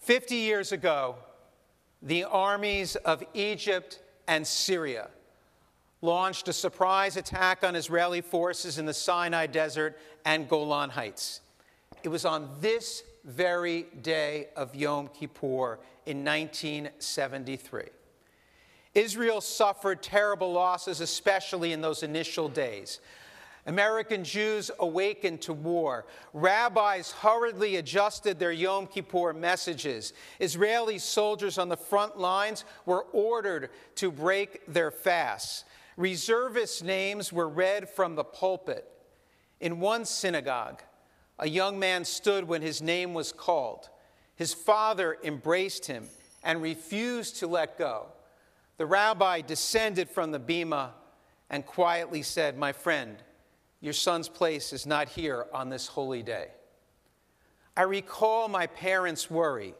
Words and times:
50 0.00 0.36
years 0.36 0.72
ago, 0.72 1.16
the 2.02 2.24
armies 2.24 2.96
of 2.96 3.22
Egypt 3.34 4.00
and 4.26 4.46
Syria 4.46 5.08
launched 6.02 6.48
a 6.48 6.52
surprise 6.52 7.16
attack 7.16 7.62
on 7.62 7.76
Israeli 7.76 8.22
forces 8.22 8.78
in 8.78 8.86
the 8.86 8.94
Sinai 8.94 9.46
Desert 9.46 9.98
and 10.24 10.48
Golan 10.48 10.90
Heights. 10.90 11.40
It 12.02 12.08
was 12.08 12.24
on 12.24 12.48
this 12.60 13.02
very 13.24 13.86
day 14.00 14.48
of 14.56 14.74
Yom 14.74 15.08
Kippur 15.08 15.78
in 16.06 16.24
1973. 16.24 17.84
Israel 18.94 19.40
suffered 19.40 20.02
terrible 20.02 20.52
losses, 20.52 21.00
especially 21.00 21.72
in 21.72 21.82
those 21.82 22.02
initial 22.02 22.48
days. 22.48 23.00
American 23.66 24.24
Jews 24.24 24.70
awakened 24.78 25.42
to 25.42 25.52
war. 25.52 26.06
Rabbis 26.32 27.12
hurriedly 27.12 27.76
adjusted 27.76 28.38
their 28.38 28.52
Yom 28.52 28.86
Kippur 28.86 29.32
messages. 29.32 30.12
Israeli 30.38 30.98
soldiers 30.98 31.58
on 31.58 31.68
the 31.68 31.76
front 31.76 32.18
lines 32.18 32.64
were 32.86 33.02
ordered 33.12 33.70
to 33.96 34.10
break 34.10 34.64
their 34.66 34.90
fasts. 34.90 35.64
Reservist 35.96 36.82
names 36.82 37.32
were 37.32 37.48
read 37.48 37.88
from 37.88 38.14
the 38.14 38.24
pulpit. 38.24 38.86
In 39.60 39.80
one 39.80 40.06
synagogue, 40.06 40.82
a 41.38 41.48
young 41.48 41.78
man 41.78 42.04
stood 42.04 42.44
when 42.44 42.62
his 42.62 42.80
name 42.80 43.12
was 43.12 43.32
called. 43.32 43.90
His 44.36 44.54
father 44.54 45.18
embraced 45.22 45.86
him 45.86 46.06
and 46.42 46.62
refused 46.62 47.36
to 47.36 47.46
let 47.46 47.76
go. 47.76 48.06
The 48.78 48.86
rabbi 48.86 49.42
descended 49.42 50.08
from 50.08 50.30
the 50.30 50.38
bema 50.38 50.94
and 51.50 51.66
quietly 51.66 52.22
said, 52.22 52.56
My 52.56 52.72
friend, 52.72 53.18
your 53.80 53.92
son's 53.92 54.28
place 54.28 54.72
is 54.72 54.86
not 54.86 55.08
here 55.08 55.46
on 55.52 55.70
this 55.70 55.86
holy 55.86 56.22
day. 56.22 56.48
I 57.76 57.82
recall 57.82 58.48
my 58.48 58.66
parents' 58.66 59.30
worry. 59.30 59.74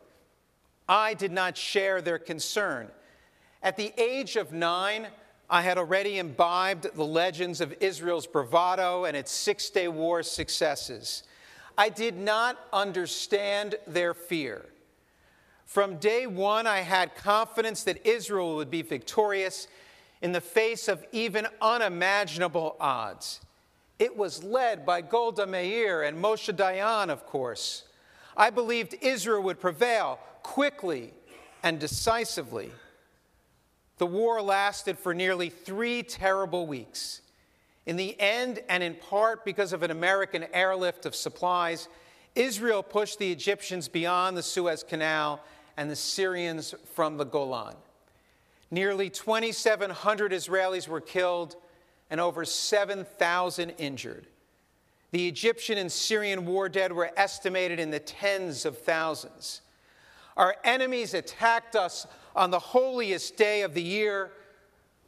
I 0.88 1.14
did 1.14 1.32
not 1.32 1.56
share 1.56 2.00
their 2.00 2.18
concern. 2.18 2.88
At 3.62 3.76
the 3.76 3.92
age 4.00 4.36
of 4.36 4.52
nine, 4.52 5.08
I 5.50 5.62
had 5.62 5.78
already 5.78 6.18
imbibed 6.18 6.94
the 6.94 7.04
legends 7.04 7.60
of 7.60 7.74
Israel's 7.80 8.26
bravado 8.26 9.04
and 9.04 9.16
its 9.16 9.32
Six 9.32 9.68
Day 9.68 9.88
War 9.88 10.22
successes. 10.22 11.24
I 11.76 11.88
did 11.88 12.16
not 12.16 12.58
understand 12.72 13.74
their 13.86 14.14
fear. 14.14 14.66
From 15.66 15.96
day 15.96 16.26
one, 16.26 16.66
I 16.66 16.80
had 16.80 17.14
confidence 17.14 17.84
that 17.84 18.06
Israel 18.06 18.56
would 18.56 18.70
be 18.70 18.82
victorious 18.82 19.68
in 20.22 20.32
the 20.32 20.40
face 20.40 20.88
of 20.88 21.04
even 21.12 21.46
unimaginable 21.60 22.76
odds. 22.80 23.40
It 24.00 24.16
was 24.16 24.42
led 24.42 24.86
by 24.86 25.02
Golda 25.02 25.46
Meir 25.46 26.02
and 26.02 26.16
Moshe 26.16 26.52
Dayan, 26.56 27.10
of 27.10 27.26
course. 27.26 27.84
I 28.34 28.48
believed 28.48 28.94
Israel 29.02 29.42
would 29.42 29.60
prevail 29.60 30.18
quickly 30.42 31.12
and 31.62 31.78
decisively. 31.78 32.70
The 33.98 34.06
war 34.06 34.40
lasted 34.40 34.98
for 34.98 35.12
nearly 35.12 35.50
three 35.50 36.02
terrible 36.02 36.66
weeks. 36.66 37.20
In 37.84 37.96
the 37.96 38.18
end, 38.18 38.60
and 38.70 38.82
in 38.82 38.94
part 38.94 39.44
because 39.44 39.74
of 39.74 39.82
an 39.82 39.90
American 39.90 40.46
airlift 40.54 41.04
of 41.04 41.14
supplies, 41.14 41.86
Israel 42.34 42.82
pushed 42.82 43.18
the 43.18 43.30
Egyptians 43.30 43.86
beyond 43.86 44.34
the 44.34 44.42
Suez 44.42 44.82
Canal 44.82 45.44
and 45.76 45.90
the 45.90 45.96
Syrians 45.96 46.74
from 46.94 47.18
the 47.18 47.24
Golan. 47.24 47.76
Nearly 48.70 49.10
2,700 49.10 50.32
Israelis 50.32 50.88
were 50.88 51.02
killed 51.02 51.56
and 52.10 52.20
over 52.20 52.44
7,000 52.44 53.70
injured. 53.70 54.26
The 55.12 55.28
Egyptian 55.28 55.78
and 55.78 55.90
Syrian 55.90 56.44
war 56.46 56.68
dead 56.68 56.92
were 56.92 57.10
estimated 57.16 57.80
in 57.80 57.90
the 57.90 57.98
tens 57.98 58.64
of 58.64 58.78
thousands. 58.78 59.62
Our 60.36 60.56
enemies 60.64 61.14
attacked 61.14 61.76
us 61.76 62.06
on 62.36 62.50
the 62.50 62.58
holiest 62.58 63.36
day 63.36 63.62
of 63.62 63.74
the 63.74 63.82
year. 63.82 64.32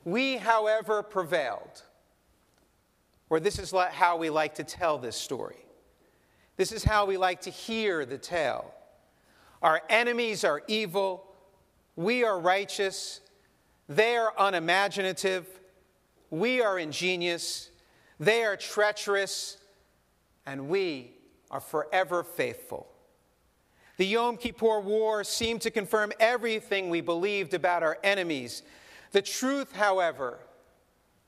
We, 0.05 0.37
however, 0.37 1.03
prevailed. 1.03 1.83
Or 3.31 3.41
this 3.41 3.59
is 3.59 3.73
how 3.93 4.17
we 4.17 4.31
like 4.31 4.57
to 4.57 4.65
tell 4.65 4.99
this 4.99 5.17
story. 5.17 5.65
This 6.57 6.73
is 6.73 6.85
how 6.85 7.07
we 7.07 7.17
like 7.17 7.41
to 7.43 7.51
hear 7.51 8.05
the 8.05 8.19
tale. 8.19 8.75
Our 9.63 9.81
enemies 9.89 10.45
are 10.45 10.63
evil, 10.67 11.25
we 11.95 12.25
are 12.25 12.39
righteous, 12.39 13.21
they 13.89 14.17
are 14.17 14.35
unimaginative, 14.39 15.47
we 16.33 16.63
are 16.63 16.79
ingenious, 16.79 17.69
they 18.19 18.43
are 18.43 18.57
treacherous, 18.57 19.59
and 20.47 20.69
we 20.69 21.13
are 21.51 21.61
forever 21.61 22.25
faithful. 22.25 22.89
The 23.99 24.07
Yom 24.07 24.39
Kippur 24.39 24.81
War 24.81 25.25
seemed 25.25 25.61
to 25.61 25.71
confirm 25.71 26.11
everything 26.19 26.89
we 26.89 27.03
believed 27.03 27.53
about 27.53 27.83
our 27.83 27.99
enemies. 28.03 28.63
The 29.11 29.21
truth, 29.21 29.73
however, 29.73 30.39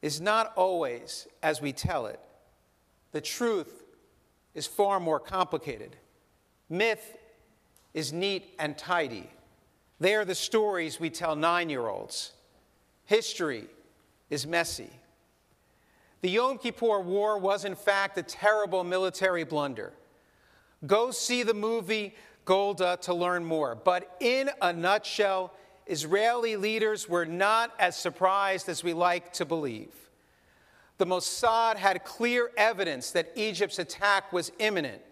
is 0.00 0.22
not 0.22 0.54
always 0.56 1.28
as 1.42 1.60
we 1.60 1.74
tell 1.74 2.06
it. 2.06 2.18
The 3.12 3.20
truth 3.20 3.84
is 4.54 4.66
far 4.66 4.98
more 5.00 5.20
complicated. 5.20 5.96
Myth 6.70 7.18
is 7.92 8.10
neat 8.10 8.54
and 8.58 8.76
tidy. 8.78 9.28
They 10.00 10.14
are 10.14 10.24
the 10.24 10.34
stories 10.34 10.98
we 10.98 11.10
tell 11.10 11.36
nine 11.36 11.68
year 11.68 11.88
olds. 11.88 12.32
History 13.04 13.66
is 14.30 14.46
messy. 14.46 14.90
The 16.20 16.30
Yom 16.30 16.58
Kippur 16.58 17.00
War 17.00 17.38
was, 17.38 17.64
in 17.64 17.74
fact, 17.74 18.16
a 18.16 18.22
terrible 18.22 18.82
military 18.82 19.44
blunder. 19.44 19.92
Go 20.86 21.10
see 21.10 21.42
the 21.42 21.54
movie 21.54 22.14
Golda 22.44 22.98
to 23.02 23.14
learn 23.14 23.44
more. 23.44 23.74
But 23.74 24.16
in 24.20 24.50
a 24.60 24.72
nutshell, 24.72 25.52
Israeli 25.86 26.56
leaders 26.56 27.08
were 27.08 27.26
not 27.26 27.72
as 27.78 27.96
surprised 27.96 28.68
as 28.68 28.82
we 28.82 28.92
like 28.92 29.32
to 29.34 29.44
believe. 29.44 29.92
The 30.98 31.06
Mossad 31.06 31.76
had 31.76 32.04
clear 32.04 32.50
evidence 32.56 33.10
that 33.10 33.32
Egypt's 33.34 33.78
attack 33.78 34.32
was 34.32 34.52
imminent. 34.58 35.02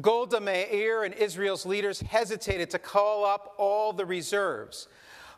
Golda 0.00 0.40
Meir 0.40 1.04
and 1.04 1.14
Israel's 1.14 1.64
leaders 1.64 2.00
hesitated 2.00 2.70
to 2.70 2.78
call 2.78 3.24
up 3.24 3.54
all 3.58 3.92
the 3.92 4.04
reserves. 4.04 4.88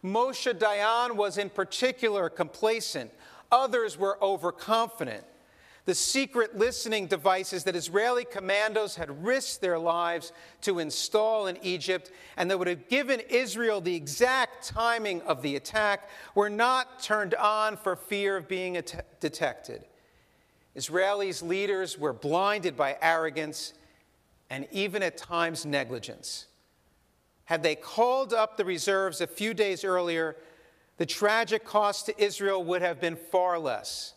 Moshe 0.06 0.52
Dayan 0.54 1.16
was 1.16 1.36
in 1.36 1.50
particular 1.50 2.28
complacent. 2.28 3.10
Others 3.50 3.98
were 3.98 4.22
overconfident. 4.22 5.24
The 5.84 5.94
secret 5.94 6.56
listening 6.56 7.06
devices 7.06 7.62
that 7.64 7.76
Israeli 7.76 8.24
commandos 8.24 8.96
had 8.96 9.24
risked 9.24 9.60
their 9.60 9.78
lives 9.78 10.32
to 10.62 10.80
install 10.80 11.46
in 11.46 11.58
Egypt 11.62 12.10
and 12.36 12.50
that 12.50 12.58
would 12.58 12.66
have 12.66 12.88
given 12.88 13.20
Israel 13.28 13.80
the 13.80 13.94
exact 13.94 14.66
timing 14.66 15.22
of 15.22 15.42
the 15.42 15.54
attack 15.54 16.08
were 16.34 16.50
not 16.50 17.00
turned 17.00 17.34
on 17.34 17.76
for 17.76 17.94
fear 17.94 18.36
of 18.36 18.48
being 18.48 18.80
detected. 19.20 19.84
Israelis' 20.76 21.42
leaders 21.42 21.96
were 21.96 22.12
blinded 22.12 22.76
by 22.76 22.96
arrogance 23.00 23.72
and 24.50 24.66
even 24.72 25.04
at 25.04 25.16
times 25.16 25.64
negligence. 25.64 26.46
Had 27.46 27.62
they 27.62 27.74
called 27.74 28.34
up 28.34 28.56
the 28.56 28.64
reserves 28.64 29.20
a 29.20 29.26
few 29.26 29.54
days 29.54 29.84
earlier, 29.84 30.36
the 30.98 31.06
tragic 31.06 31.64
cost 31.64 32.06
to 32.06 32.22
Israel 32.22 32.62
would 32.64 32.82
have 32.82 33.00
been 33.00 33.16
far 33.16 33.58
less. 33.58 34.14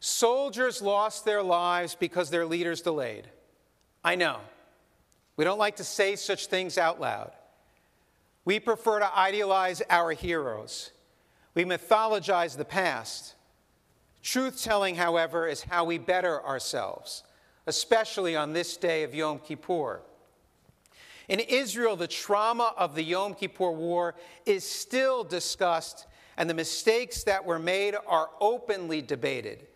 Soldiers 0.00 0.80
lost 0.80 1.24
their 1.24 1.42
lives 1.42 1.94
because 1.94 2.30
their 2.30 2.46
leaders 2.46 2.80
delayed. 2.80 3.28
I 4.04 4.14
know. 4.14 4.38
We 5.36 5.44
don't 5.44 5.58
like 5.58 5.76
to 5.76 5.84
say 5.84 6.16
such 6.16 6.46
things 6.46 6.78
out 6.78 7.00
loud. 7.00 7.32
We 8.44 8.60
prefer 8.60 9.00
to 9.00 9.18
idealize 9.18 9.82
our 9.90 10.12
heroes. 10.12 10.92
We 11.54 11.64
mythologize 11.64 12.56
the 12.56 12.64
past. 12.64 13.34
Truth 14.22 14.62
telling, 14.62 14.94
however, 14.94 15.48
is 15.48 15.62
how 15.62 15.84
we 15.84 15.98
better 15.98 16.44
ourselves, 16.44 17.24
especially 17.66 18.36
on 18.36 18.52
this 18.52 18.76
day 18.76 19.02
of 19.02 19.14
Yom 19.14 19.40
Kippur. 19.40 20.02
In 21.28 21.40
Israel, 21.40 21.94
the 21.94 22.08
trauma 22.08 22.72
of 22.76 22.94
the 22.94 23.02
Yom 23.02 23.34
Kippur 23.34 23.70
War 23.70 24.14
is 24.46 24.64
still 24.64 25.22
discussed, 25.24 26.06
and 26.38 26.48
the 26.48 26.54
mistakes 26.54 27.22
that 27.24 27.44
were 27.44 27.58
made 27.58 27.94
are 28.06 28.30
openly 28.40 29.02
debated. 29.02 29.66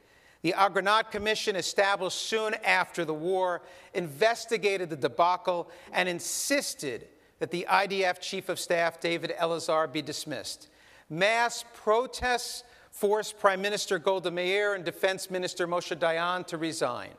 The 0.40 0.54
Agranat 0.56 1.10
Commission, 1.10 1.54
established 1.54 2.19
soon 2.19 2.54
after 2.64 3.04
the 3.04 3.14
war, 3.14 3.62
investigated 3.94 4.90
the 4.90 4.96
debacle 4.96 5.70
and 5.93 6.08
insisted 6.08 7.06
that 7.38 7.50
the 7.50 7.66
IDF 7.69 8.20
Chief 8.20 8.49
of 8.49 8.58
Staff, 8.58 8.99
David 8.99 9.34
Elazar, 9.38 9.93
be 9.93 10.02
dismissed. 10.02 10.69
Mass 11.10 11.64
protests 11.75 12.64
forced 12.90 13.38
Prime 13.38 13.60
Minister 13.60 13.99
Golda 13.99 14.31
Meir 14.31 14.75
and 14.75 14.84
Defense 14.84 15.31
Minister 15.31 15.69
Moshe 15.69 15.96
Dayan 15.96 16.46
to 16.46 16.56
resign. 16.56 17.10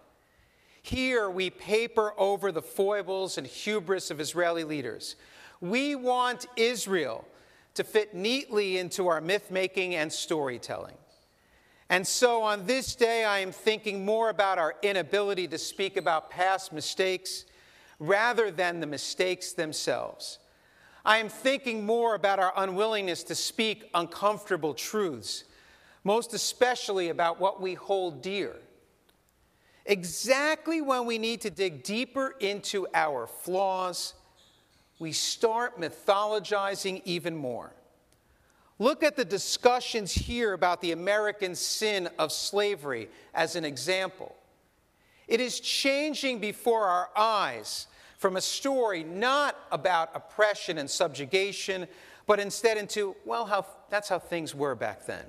Here 0.84 1.30
we 1.30 1.50
paper 1.50 2.14
over 2.18 2.52
the 2.52 2.62
foibles 2.62 3.38
and 3.38 3.48
hubris 3.48 4.12
of 4.12 4.20
Israeli 4.20 4.66
leaders. 4.66 5.16
We 5.62 5.96
want 5.96 6.46
Israel 6.58 7.26
to 7.76 7.86
fit 7.86 8.14
neatly 8.14 8.78
into 8.78 9.08
our 9.08 9.22
myth 9.22 9.50
making 9.50 9.96
and 9.96 10.12
storytelling. 10.12 10.96
And 11.90 12.06
so 12.06 12.44
on 12.44 12.66
this 12.66 12.96
day, 12.96 13.24
I 13.24 13.40
am 13.40 13.54
thinking 13.54 14.04
more 14.04 14.30
about 14.30 14.58
our 14.58 14.76
inability 14.82 15.48
to 15.48 15.58
speak 15.58 15.96
about 15.96 16.30
past 16.30 16.74
mistakes 16.74 17.46
rather 17.98 18.52
than 18.52 18.82
the 18.82 18.88
mistakes 18.88 19.54
themselves. 19.54 20.38
I 21.06 21.20
am 21.20 21.30
thinking 21.30 21.86
more 21.86 22.14
about 22.14 22.40
our 22.40 22.52
unwillingness 22.58 23.24
to 23.24 23.36
speak 23.36 23.90
uncomfortable 23.94 24.74
truths, 24.74 25.46
most 26.04 26.34
especially 26.34 27.08
about 27.08 27.40
what 27.40 27.62
we 27.62 27.74
hold 27.74 28.22
dear. 28.22 28.58
Exactly 29.86 30.82
when 30.82 31.06
we 31.06 31.18
need 31.18 31.42
to 31.42 31.50
dig 31.50 31.84
deeper 31.84 32.36
into 32.40 32.88
our 32.94 33.28
flaws, 33.28 34.14
we 35.00 35.12
start 35.12 35.80
mythologizing 35.80 37.02
even 37.06 37.36
more. 37.36 37.74
Look 38.80 39.04
at 39.04 39.16
the 39.16 39.26
discussions 39.26 40.12
here 40.12 40.54
about 40.54 40.82
the 40.82 40.94
American 40.94 41.56
sin 41.56 42.10
of 42.18 42.32
slavery 42.32 43.10
as 43.34 43.56
an 43.56 43.66
example. 43.66 44.36
It 45.28 45.40
is 45.40 45.60
changing 45.60 46.40
before 46.40 46.86
our 46.86 47.10
eyes 47.16 47.88
from 48.18 48.38
a 48.38 48.42
story 48.42 49.04
not 49.04 49.58
about 49.72 50.10
oppression 50.16 50.78
and 50.78 50.90
subjugation, 50.90 51.88
but 52.26 52.40
instead 52.40 52.78
into, 52.78 53.16
well, 53.26 53.46
how, 53.46 53.66
that's 53.90 54.10
how 54.10 54.20
things 54.20 54.56
were 54.56 54.76
back 54.76 55.06
then. 55.06 55.26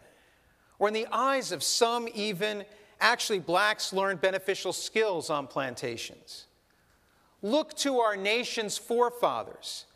Or 0.78 0.88
in 0.88 0.94
the 0.94 1.06
eyes 1.10 1.52
of 1.52 1.62
some, 1.62 2.08
even, 2.14 2.64
actually, 3.00 3.38
blacks 3.38 3.92
learned 3.92 4.20
beneficial 4.20 4.72
skills 4.72 5.30
on 5.30 5.46
plantations. 5.46 6.46
Look 7.42 7.74
to 7.78 7.98
our 8.00 8.16
nation's 8.16 8.78
forefathers. 8.78 9.86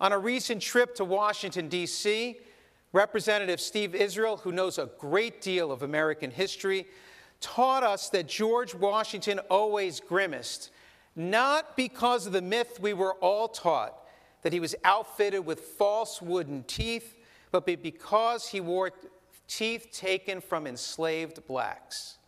On 0.00 0.12
a 0.12 0.18
recent 0.18 0.62
trip 0.62 0.94
to 0.96 1.04
Washington, 1.04 1.68
D.C., 1.68 2.36
Representative 2.92 3.60
Steve 3.60 3.94
Israel, 3.94 4.38
who 4.38 4.50
knows 4.50 4.78
a 4.78 4.90
great 4.98 5.40
deal 5.40 5.70
of 5.70 5.82
American 5.82 6.30
history, 6.30 6.86
taught 7.40 7.84
us 7.84 8.10
that 8.10 8.26
George 8.26 8.74
Washington 8.74 9.38
always 9.50 10.00
grimaced, 10.00 10.70
not 11.14 11.76
because 11.76 12.26
of 12.26 12.32
the 12.32 12.42
myth 12.42 12.78
we 12.80 12.92
were 12.92 13.14
all 13.14 13.48
taught 13.48 13.96
that 14.42 14.52
he 14.52 14.60
was 14.60 14.74
outfitted 14.84 15.44
with 15.44 15.60
false 15.60 16.20
wooden 16.22 16.62
teeth, 16.64 17.16
but 17.50 17.66
because 17.66 18.48
he 18.48 18.60
wore 18.60 18.90
teeth 19.48 19.88
taken 19.92 20.40
from 20.40 20.66
enslaved 20.66 21.46
blacks. 21.46 22.18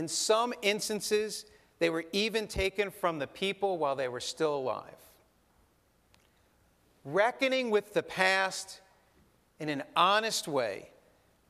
In 0.00 0.08
some 0.08 0.54
instances, 0.62 1.44
they 1.78 1.90
were 1.90 2.06
even 2.12 2.46
taken 2.46 2.90
from 2.90 3.18
the 3.18 3.26
people 3.26 3.76
while 3.76 3.94
they 3.94 4.08
were 4.08 4.18
still 4.18 4.56
alive. 4.56 4.96
Reckoning 7.04 7.70
with 7.70 7.92
the 7.92 8.02
past 8.02 8.80
in 9.58 9.68
an 9.68 9.82
honest 9.94 10.48
way 10.48 10.88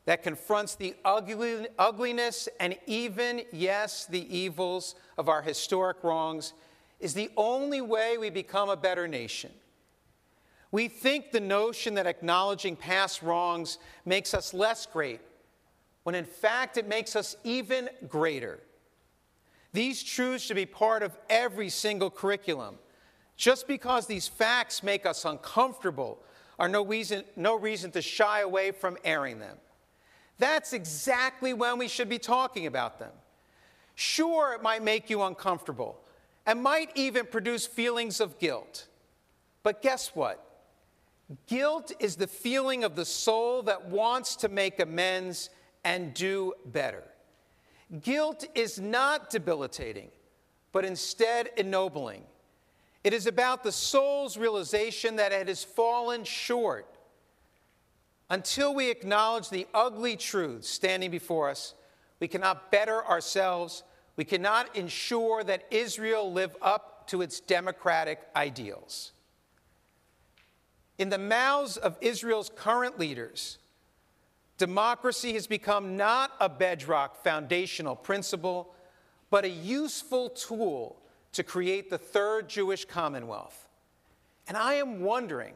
that 0.05 0.25
confronts 0.25 0.75
the 0.75 0.97
ugliness 1.05 2.49
and 2.59 2.77
even, 2.89 3.43
yes, 3.53 4.07
the 4.07 4.37
evils 4.37 4.97
of 5.17 5.29
our 5.29 5.43
historic 5.43 6.03
wrongs 6.03 6.53
is 6.99 7.15
the 7.15 7.31
only 7.37 7.81
way 7.81 8.19
we 8.19 8.31
become 8.31 8.69
a 8.69 8.77
better 8.77 9.07
nation. 9.07 9.53
We 10.73 10.89
think 10.89 11.31
the 11.31 11.39
notion 11.39 11.95
that 11.95 12.09
acknowledging 12.09 12.75
past 12.75 13.23
wrongs 13.23 13.79
makes 14.05 14.35
us 14.35 14.53
less 14.53 14.87
great, 14.87 15.21
when 16.03 16.15
in 16.15 16.25
fact 16.25 16.77
it 16.77 16.89
makes 16.89 17.15
us 17.17 17.37
even 17.45 17.89
greater. 18.09 18.61
These 19.73 20.03
truths 20.03 20.45
should 20.45 20.57
be 20.57 20.67
part 20.67 21.03
of 21.03 21.17
every 21.29 21.69
single 21.69 22.11
curriculum. 22.11 22.77
Just 23.37 23.69
because 23.69 24.07
these 24.07 24.29
facts 24.29 24.83
make 24.83 25.07
us 25.07 25.25
uncomfortable 25.25 26.19
are 26.59 26.69
no 26.69 26.85
reason, 26.85 27.25
no 27.37 27.59
reason 27.59 27.91
to 27.93 28.03
shy 28.03 28.41
away 28.41 28.71
from 28.71 28.99
airing 29.05 29.39
them. 29.39 29.57
That's 30.39 30.73
exactly 30.73 31.53
when 31.53 31.79
we 31.79 31.89
should 31.89 32.09
be 32.09 32.19
talking 32.19 32.67
about 32.67 32.99
them. 32.99 33.13
Sure, 33.95 34.55
it 34.55 34.63
might 34.63 34.83
make 34.83 35.11
you 35.11 35.23
uncomfortable 35.23 36.01
and 36.47 36.63
might 36.63 36.91
even 36.95 37.27
produce 37.27 37.67
feelings 37.67 38.21
of 38.21 38.39
guilt. 38.39 38.89
But 39.63 39.83
guess 39.83 40.09
what? 40.15 40.45
Guilt 41.47 41.93
is 42.01 42.17
the 42.17 42.27
feeling 42.27 42.83
of 42.83 42.97
the 42.97 43.05
soul 43.05 43.63
that 43.65 43.89
wants 43.89 44.37
to 44.37 44.49
make 44.49 44.81
amends 44.81 45.51
and 45.85 46.15
do 46.15 46.53
better. 46.67 47.05
Guilt 48.03 48.47
is 48.55 48.79
not 48.81 49.31
debilitating, 49.31 50.11
but 50.73 50.85
instead 50.85 51.51
ennobling. 51.57 52.23
It 53.03 53.15
is 53.15 53.27
about 53.27 53.63
the 53.63 53.73
soul's 53.73 54.37
realization 54.37 55.17
that 55.17 55.33
it 55.33 55.49
has 55.49 55.65
fallen 55.65 56.25
short. 56.25 56.87
Until 58.29 58.75
we 58.75 58.91
acknowledge 58.91 59.49
the 59.49 59.67
ugly 59.75 60.17
truths 60.17 60.69
standing 60.69 61.11
before 61.11 61.49
us, 61.49 61.75
we 62.21 62.29
cannot 62.29 62.71
better 62.71 63.05
ourselves. 63.05 63.83
We 64.17 64.25
cannot 64.25 64.77
ensure 64.77 65.43
that 65.45 65.65
Israel 65.71 66.31
live 66.31 66.55
up 66.63 67.09
to 67.09 67.23
its 67.23 67.41
democratic 67.41 68.21
ideals. 68.37 69.13
In 70.99 71.09
the 71.09 71.19
mouths 71.19 71.79
of 71.79 71.97
Israel's 72.03 72.51
current 72.55 72.99
leaders, 72.99 73.59
democracy 74.61 75.33
has 75.33 75.47
become 75.47 75.97
not 75.97 76.33
a 76.39 76.47
bedrock 76.47 77.25
foundational 77.25 77.97
principle, 77.97 78.75
but 79.31 79.43
a 79.43 79.49
useful 79.49 80.29
tool 80.29 81.01
to 81.33 81.43
create 81.43 81.89
the 81.89 81.97
third 81.97 82.47
Jewish 82.47 82.85
commonwealth. 82.85 83.71
And 84.47 84.59
I 84.59 84.75
am 84.75 85.01
wondering 85.01 85.55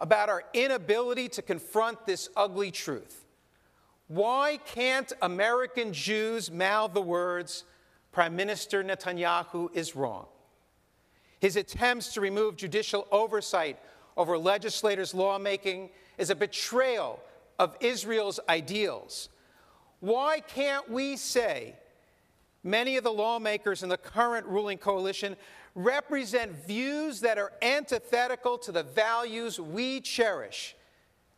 about 0.00 0.30
our 0.30 0.42
inability 0.54 1.28
to 1.28 1.42
confront 1.42 2.06
this 2.06 2.30
ugly 2.34 2.70
truth. 2.70 3.26
Why 4.08 4.58
can't 4.64 5.12
American 5.20 5.92
Jews 5.92 6.50
mouth 6.50 6.94
the 6.94 7.02
words, 7.02 7.64
Prime 8.10 8.34
Minister 8.34 8.82
Netanyahu 8.82 9.68
is 9.76 9.94
wrong? 9.94 10.24
His 11.40 11.56
attempts 11.56 12.14
to 12.14 12.22
remove 12.22 12.56
judicial 12.56 13.06
oversight 13.12 13.78
over 14.16 14.38
legislators' 14.38 15.12
lawmaking 15.12 15.90
is 16.16 16.30
a 16.30 16.34
betrayal 16.34 17.20
of 17.58 17.76
Israel's 17.80 18.40
ideals. 18.48 19.28
Why 20.00 20.40
can't 20.40 20.90
we 20.90 21.16
say 21.16 21.76
many 22.62 22.96
of 22.96 23.04
the 23.04 23.12
lawmakers 23.12 23.82
in 23.82 23.88
the 23.88 23.96
current 23.96 24.46
ruling 24.46 24.78
coalition 24.78 25.36
represent 25.74 26.66
views 26.66 27.20
that 27.20 27.38
are 27.38 27.52
antithetical 27.62 28.58
to 28.58 28.72
the 28.72 28.82
values 28.82 29.58
we 29.58 30.00
cherish, 30.00 30.76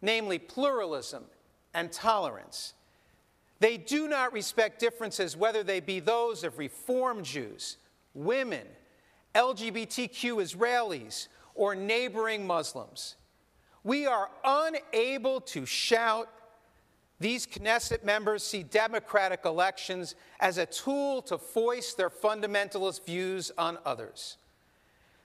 namely 0.02 0.38
pluralism 0.38 1.24
and 1.72 1.90
tolerance. 1.90 2.74
They 3.60 3.78
do 3.78 4.08
not 4.08 4.32
respect 4.32 4.78
differences, 4.78 5.36
whether 5.36 5.62
they 5.62 5.80
be 5.80 6.00
those 6.00 6.44
of 6.44 6.58
Reform 6.58 7.24
Jews, 7.24 7.78
women, 8.12 8.66
LGBTQ 9.34 10.42
Israelis, 10.42 11.28
or 11.54 11.74
neighboring 11.74 12.46
Muslims. 12.46 13.16
We 13.86 14.04
are 14.04 14.28
unable 14.42 15.40
to 15.42 15.64
shout 15.64 16.28
these 17.20 17.46
Knesset 17.46 18.02
members 18.02 18.42
see 18.42 18.64
democratic 18.64 19.44
elections 19.44 20.16
as 20.40 20.58
a 20.58 20.66
tool 20.66 21.22
to 21.22 21.38
foist 21.38 21.96
their 21.96 22.10
fundamentalist 22.10 23.06
views 23.06 23.52
on 23.56 23.78
others. 23.86 24.38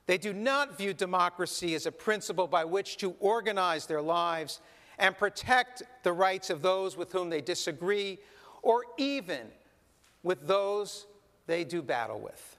They 0.05 0.19
do 0.19 0.31
not 0.31 0.77
view 0.77 0.93
democracy 0.93 1.73
as 1.73 1.87
a 1.87 1.91
principle 1.91 2.45
by 2.45 2.63
which 2.63 2.97
to 2.97 3.15
organize 3.19 3.87
their 3.87 4.01
lives 4.01 4.59
and 4.99 5.17
protect 5.17 5.81
the 6.03 6.13
rights 6.13 6.51
of 6.51 6.61
those 6.61 6.95
with 6.95 7.11
whom 7.11 7.31
they 7.31 7.41
disagree 7.41 8.19
or 8.61 8.83
even 8.99 9.47
with 10.21 10.45
those 10.45 11.07
they 11.47 11.63
do 11.63 11.81
battle 11.81 12.19
with. 12.19 12.57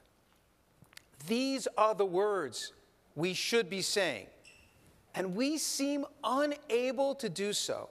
These 1.28 1.68
are 1.78 1.94
the 1.94 2.04
words 2.04 2.72
we 3.14 3.34
should 3.34 3.70
be 3.70 3.82
saying, 3.82 4.26
and 5.14 5.34
we 5.34 5.58
seem 5.58 6.04
unable 6.24 7.14
to 7.16 7.28
do 7.28 7.52
so. 7.52 7.88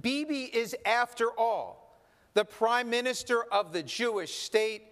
Bibi 0.00 0.44
is, 0.44 0.76
after 0.86 1.30
all, 1.36 2.00
the 2.34 2.44
prime 2.44 2.88
minister 2.88 3.42
of 3.50 3.72
the 3.72 3.82
Jewish 3.82 4.34
state, 4.34 4.82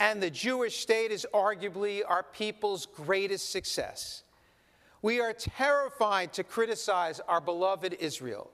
and 0.00 0.20
the 0.22 0.30
Jewish 0.30 0.80
state 0.80 1.12
is 1.12 1.24
arguably 1.32 2.02
our 2.06 2.24
people's 2.24 2.86
greatest 2.86 3.50
success. 3.50 4.24
We 5.02 5.20
are 5.20 5.32
terrified 5.32 6.32
to 6.32 6.42
criticize 6.42 7.20
our 7.20 7.40
beloved 7.40 7.94
Israel. 8.00 8.50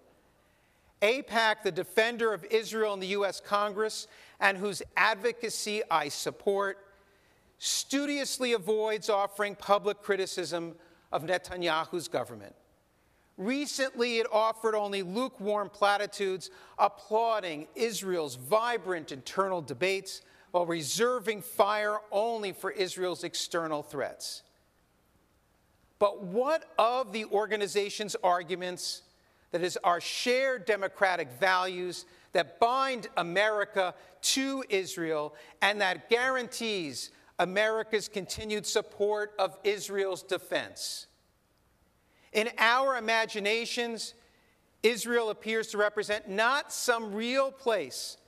APAC, 1.01 1.63
the 1.63 1.73
defender 1.73 2.35
of 2.35 2.45
Israel 2.51 2.93
in 2.93 3.01
the 3.01 3.07
U.S. 3.09 3.41
Congress, 3.41 4.07
and 4.39 4.59
whose 4.59 4.83
advocacy 4.97 5.83
I 5.91 6.09
support, 6.09 6.79
studiously 7.59 8.53
avoids 8.53 9.09
offering 9.09 9.55
public 9.55 10.03
criticism 10.03 10.75
of 11.13 11.25
Netanyahu's 11.25 12.09
government. 12.09 12.55
Recently, 13.37 14.19
it 14.19 14.27
offered 14.31 14.75
only 14.75 15.03
lukewarm 15.03 15.71
platitudes 15.71 16.51
applauding 16.79 17.69
Israel's 17.75 18.35
vibrant 18.35 19.13
internal 19.13 19.63
debates 19.63 20.23
while 20.51 20.67
reserving 20.67 21.43
fire 21.43 21.99
only 22.11 22.53
for 22.53 22.71
Israel's 22.71 23.25
external 23.25 23.83
threats. 23.83 24.43
But 25.99 26.23
what 26.23 26.65
of 26.79 27.13
the 27.13 27.27
organization's 27.27 28.17
arguments 28.23 29.03
that 29.53 29.63
is 29.63 29.79
our 29.85 30.01
shared 30.01 30.65
democratic 30.65 31.31
values 31.33 32.05
that 32.33 32.61
bind 32.61 33.09
America 33.17 33.95
to 34.23 34.65
Israel 34.69 35.35
and 35.63 35.81
that 35.81 36.09
guarantees 36.09 37.11
America's 37.41 38.07
continued 38.07 38.67
support 38.67 39.33
of 39.39 39.57
Israel's 39.65 40.23
defense? 40.23 41.07
In 42.33 42.51
our 42.59 42.99
imaginations, 42.99 44.15
Israel 44.83 45.31
appears 45.31 45.69
to 45.69 45.79
represent 45.79 46.29
not 46.29 46.71
some 46.71 47.15
real 47.15 47.51
place, 47.51 48.19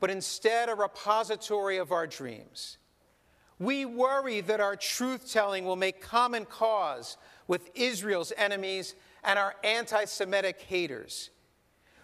but 0.00 0.10
instead 0.10 0.68
a 0.68 0.74
repository 0.74 1.78
of 1.78 1.92
our 1.92 2.08
dreams. 2.08 2.78
We 3.60 3.84
worry 3.84 4.40
that 4.42 4.60
our 4.60 4.74
truth 4.74 5.32
telling 5.32 5.64
will 5.64 5.76
make 5.76 6.00
common 6.00 6.44
cause 6.44 7.16
with 7.46 7.70
Israel's 7.74 8.32
enemies 8.36 8.96
and 9.22 9.38
our 9.38 9.54
anti 9.62 10.04
Semitic 10.04 10.60
haters. 10.62 11.30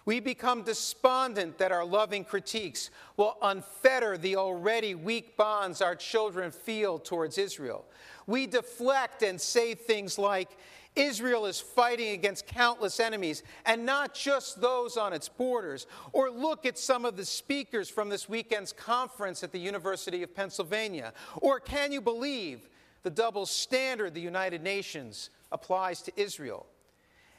We 0.05 0.19
become 0.19 0.61
despondent 0.61 1.57
that 1.57 1.71
our 1.71 1.83
loving 1.83 2.23
critiques 2.23 2.91
will 3.17 3.37
unfetter 3.41 4.21
the 4.21 4.35
already 4.35 4.93
weak 4.93 5.35
bonds 5.35 5.81
our 5.81 5.95
children 5.95 6.51
feel 6.51 6.99
towards 6.99 7.39
Israel. 7.39 7.85
We 8.27 8.45
deflect 8.45 9.23
and 9.23 9.41
say 9.41 9.73
things 9.73 10.19
like, 10.19 10.49
Israel 10.95 11.45
is 11.45 11.59
fighting 11.59 12.11
against 12.11 12.47
countless 12.47 12.99
enemies, 13.01 13.43
and 13.65 13.85
not 13.85 14.13
just 14.13 14.61
those 14.61 14.95
on 14.95 15.11
its 15.11 15.27
borders. 15.27 15.87
Or 16.13 16.29
look 16.29 16.65
at 16.65 16.77
some 16.77 17.03
of 17.03 17.17
the 17.17 17.25
speakers 17.25 17.89
from 17.89 18.07
this 18.07 18.29
weekend's 18.29 18.71
conference 18.71 19.43
at 19.43 19.51
the 19.51 19.59
University 19.59 20.23
of 20.23 20.33
Pennsylvania. 20.33 21.13
Or 21.37 21.59
can 21.59 21.91
you 21.91 21.99
believe 21.99 22.69
the 23.03 23.09
double 23.09 23.45
standard 23.45 24.13
the 24.13 24.21
United 24.21 24.63
Nations 24.63 25.31
applies 25.51 26.01
to 26.03 26.13
Israel? 26.15 26.65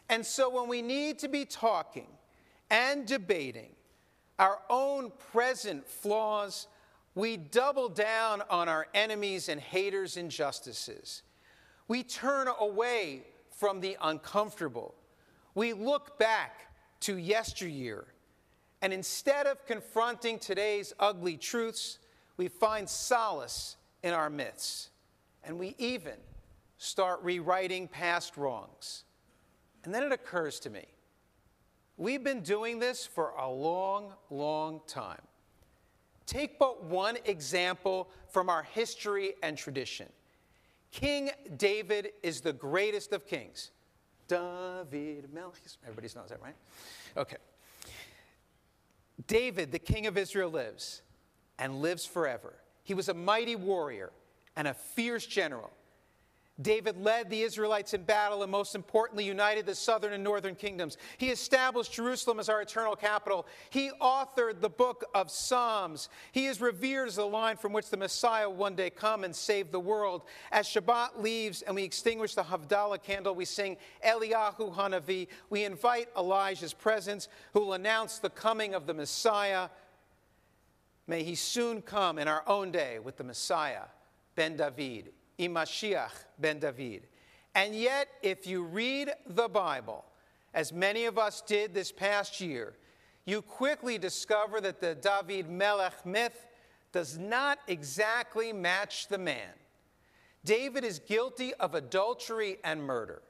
And 0.08 0.24
so 0.24 0.50
when 0.50 0.68
we 0.68 0.82
need 0.82 1.18
to 1.20 1.28
be 1.28 1.44
talking 1.44 2.06
and 2.70 3.06
debating 3.06 3.70
our 4.38 4.58
own 4.68 5.12
present 5.32 5.86
flaws, 5.88 6.66
we 7.14 7.36
double 7.36 7.88
down 7.88 8.42
on 8.50 8.68
our 8.68 8.86
enemies' 8.94 9.48
and 9.48 9.60
haters' 9.60 10.16
injustices. 10.16 11.22
We 11.88 12.02
turn 12.02 12.48
away 12.60 13.22
from 13.50 13.80
the 13.80 13.96
uncomfortable. 14.02 14.94
We 15.54 15.72
look 15.72 16.18
back 16.18 16.72
to 17.00 17.16
yesteryear, 17.16 18.04
and 18.82 18.92
instead 18.92 19.46
of 19.46 19.64
confronting 19.66 20.38
today's 20.38 20.92
ugly 21.00 21.36
truths, 21.36 21.98
we 22.36 22.48
find 22.48 22.88
solace 22.88 23.76
in 24.02 24.12
our 24.12 24.28
myths. 24.28 24.90
And 25.44 25.58
we 25.58 25.74
even 25.78 26.16
start 26.76 27.22
rewriting 27.22 27.88
past 27.88 28.36
wrongs. 28.36 29.04
And 29.84 29.94
then 29.94 30.02
it 30.02 30.12
occurs 30.12 30.60
to 30.60 30.70
me 30.70 30.84
we've 31.96 32.22
been 32.22 32.40
doing 32.40 32.78
this 32.78 33.06
for 33.06 33.30
a 33.38 33.48
long, 33.48 34.12
long 34.30 34.80
time. 34.86 35.22
Take 36.26 36.58
but 36.58 36.84
one 36.84 37.16
example 37.24 38.08
from 38.28 38.48
our 38.48 38.64
history 38.64 39.34
and 39.42 39.56
tradition. 39.56 40.08
King 40.90 41.30
David 41.56 42.12
is 42.22 42.40
the 42.40 42.52
greatest 42.52 43.12
of 43.12 43.26
kings. 43.26 43.70
David 44.28 45.28
Melchis. 45.34 45.76
Everybody 45.84 46.08
knows 46.16 46.30
that, 46.30 46.42
right? 46.42 46.56
Okay. 47.16 47.36
David, 49.26 49.72
the 49.72 49.78
king 49.78 50.06
of 50.06 50.18
Israel, 50.18 50.50
lives 50.50 51.02
and 51.58 51.80
lives 51.80 52.04
forever. 52.04 52.54
He 52.82 52.94
was 52.94 53.08
a 53.08 53.14
mighty 53.14 53.56
warrior 53.56 54.12
and 54.56 54.68
a 54.68 54.74
fierce 54.74 55.26
general. 55.26 55.70
David 56.60 56.96
led 56.96 57.28
the 57.28 57.42
Israelites 57.42 57.92
in 57.92 58.02
battle 58.02 58.42
and, 58.42 58.50
most 58.50 58.74
importantly, 58.74 59.24
united 59.24 59.66
the 59.66 59.74
southern 59.74 60.14
and 60.14 60.24
northern 60.24 60.54
kingdoms. 60.54 60.96
He 61.18 61.28
established 61.28 61.92
Jerusalem 61.92 62.40
as 62.40 62.48
our 62.48 62.62
eternal 62.62 62.96
capital. 62.96 63.46
He 63.68 63.90
authored 64.00 64.62
the 64.62 64.70
book 64.70 65.04
of 65.14 65.30
Psalms. 65.30 66.08
He 66.32 66.46
is 66.46 66.62
revered 66.62 67.08
as 67.08 67.16
the 67.16 67.26
line 67.26 67.58
from 67.58 67.74
which 67.74 67.90
the 67.90 67.98
Messiah 67.98 68.48
will 68.48 68.56
one 68.56 68.74
day 68.74 68.88
come 68.88 69.22
and 69.22 69.36
save 69.36 69.70
the 69.70 69.80
world. 69.80 70.22
As 70.50 70.66
Shabbat 70.66 71.20
leaves 71.20 71.60
and 71.60 71.76
we 71.76 71.84
extinguish 71.84 72.34
the 72.34 72.44
Havdalah 72.44 73.02
candle, 73.02 73.34
we 73.34 73.44
sing 73.44 73.76
Eliyahu 74.02 74.74
Hanavi. 74.74 75.28
We 75.50 75.64
invite 75.64 76.08
Elijah's 76.16 76.72
presence, 76.72 77.28
who 77.52 77.60
will 77.60 77.74
announce 77.74 78.18
the 78.18 78.30
coming 78.30 78.74
of 78.74 78.86
the 78.86 78.94
Messiah. 78.94 79.68
May 81.06 81.22
he 81.22 81.34
soon 81.34 81.82
come 81.82 82.18
in 82.18 82.28
our 82.28 82.44
own 82.46 82.70
day 82.70 82.98
with 82.98 83.18
the 83.18 83.24
Messiah, 83.24 83.82
Ben 84.34 84.56
David. 84.56 85.12
Imashiach 85.38 86.24
ben 86.38 86.58
David. 86.58 87.06
And 87.54 87.74
yet, 87.74 88.08
if 88.22 88.46
you 88.46 88.62
read 88.62 89.10
the 89.26 89.48
Bible, 89.48 90.04
as 90.52 90.72
many 90.72 91.04
of 91.06 91.18
us 91.18 91.42
did 91.42 91.74
this 91.74 91.90
past 91.92 92.40
year, 92.40 92.74
you 93.24 93.42
quickly 93.42 93.98
discover 93.98 94.60
that 94.60 94.80
the 94.80 94.94
David 94.94 95.50
Melech 95.50 96.04
myth 96.06 96.46
does 96.92 97.18
not 97.18 97.58
exactly 97.66 98.52
match 98.52 99.08
the 99.08 99.18
man. 99.18 99.52
David 100.44 100.84
is 100.84 101.00
guilty 101.00 101.52
of 101.54 101.74
adultery 101.74 102.58
and 102.62 102.82
murder. 102.82 103.22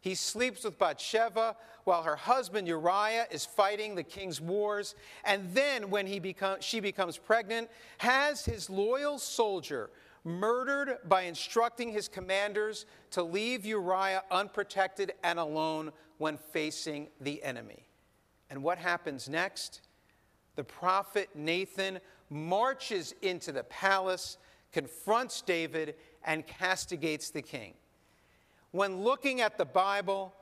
He 0.00 0.14
sleeps 0.14 0.64
with 0.64 0.78
Bathsheba 0.78 1.56
while 1.84 2.02
her 2.02 2.16
husband 2.16 2.68
Uriah 2.68 3.26
is 3.30 3.44
fighting 3.44 3.94
the 3.94 4.02
king's 4.02 4.40
wars. 4.40 4.94
And 5.24 5.52
then, 5.54 5.90
when 5.90 6.06
he 6.06 6.18
become, 6.18 6.58
she 6.60 6.80
becomes 6.80 7.16
pregnant, 7.16 7.68
has 7.98 8.44
his 8.44 8.68
loyal 8.68 9.18
soldier 9.18 9.90
murdered 10.24 10.98
by 11.08 11.22
instructing 11.22 11.90
his 11.92 12.08
commanders 12.08 12.86
to 13.10 13.22
leave 13.22 13.66
Uriah 13.66 14.22
unprotected 14.30 15.12
and 15.22 15.38
alone 15.38 15.92
when 16.18 16.36
facing 16.36 17.08
the 17.20 17.42
enemy. 17.42 17.88
And 18.50 18.62
what 18.62 18.78
happens 18.78 19.28
next? 19.28 19.80
The 20.56 20.64
prophet 20.64 21.30
Nathan 21.34 21.98
marches 22.30 23.14
into 23.22 23.52
the 23.52 23.64
palace, 23.64 24.38
confronts 24.72 25.42
David, 25.42 25.94
and 26.24 26.46
castigates 26.46 27.30
the 27.30 27.42
king. 27.42 27.74
When 28.70 29.02
looking 29.02 29.40
at 29.40 29.58
the 29.58 29.64
Bible, 29.64 30.34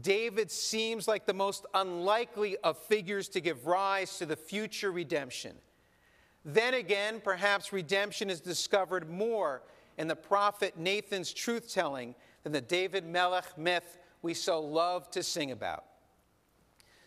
David 0.00 0.50
seems 0.50 1.08
like 1.08 1.26
the 1.26 1.34
most 1.34 1.66
unlikely 1.74 2.56
of 2.58 2.78
figures 2.78 3.28
to 3.30 3.40
give 3.40 3.66
rise 3.66 4.18
to 4.18 4.26
the 4.26 4.36
future 4.36 4.92
redemption. 4.92 5.54
Then 6.44 6.74
again, 6.74 7.20
perhaps 7.22 7.72
redemption 7.72 8.30
is 8.30 8.40
discovered 8.40 9.10
more 9.10 9.62
in 9.98 10.08
the 10.08 10.16
prophet 10.16 10.78
Nathan's 10.78 11.32
truth 11.32 11.72
telling 11.72 12.14
than 12.42 12.52
the 12.52 12.60
David 12.60 13.04
Melech 13.04 13.58
myth 13.58 13.98
we 14.22 14.34
so 14.34 14.60
love 14.60 15.10
to 15.10 15.22
sing 15.22 15.50
about. 15.50 15.84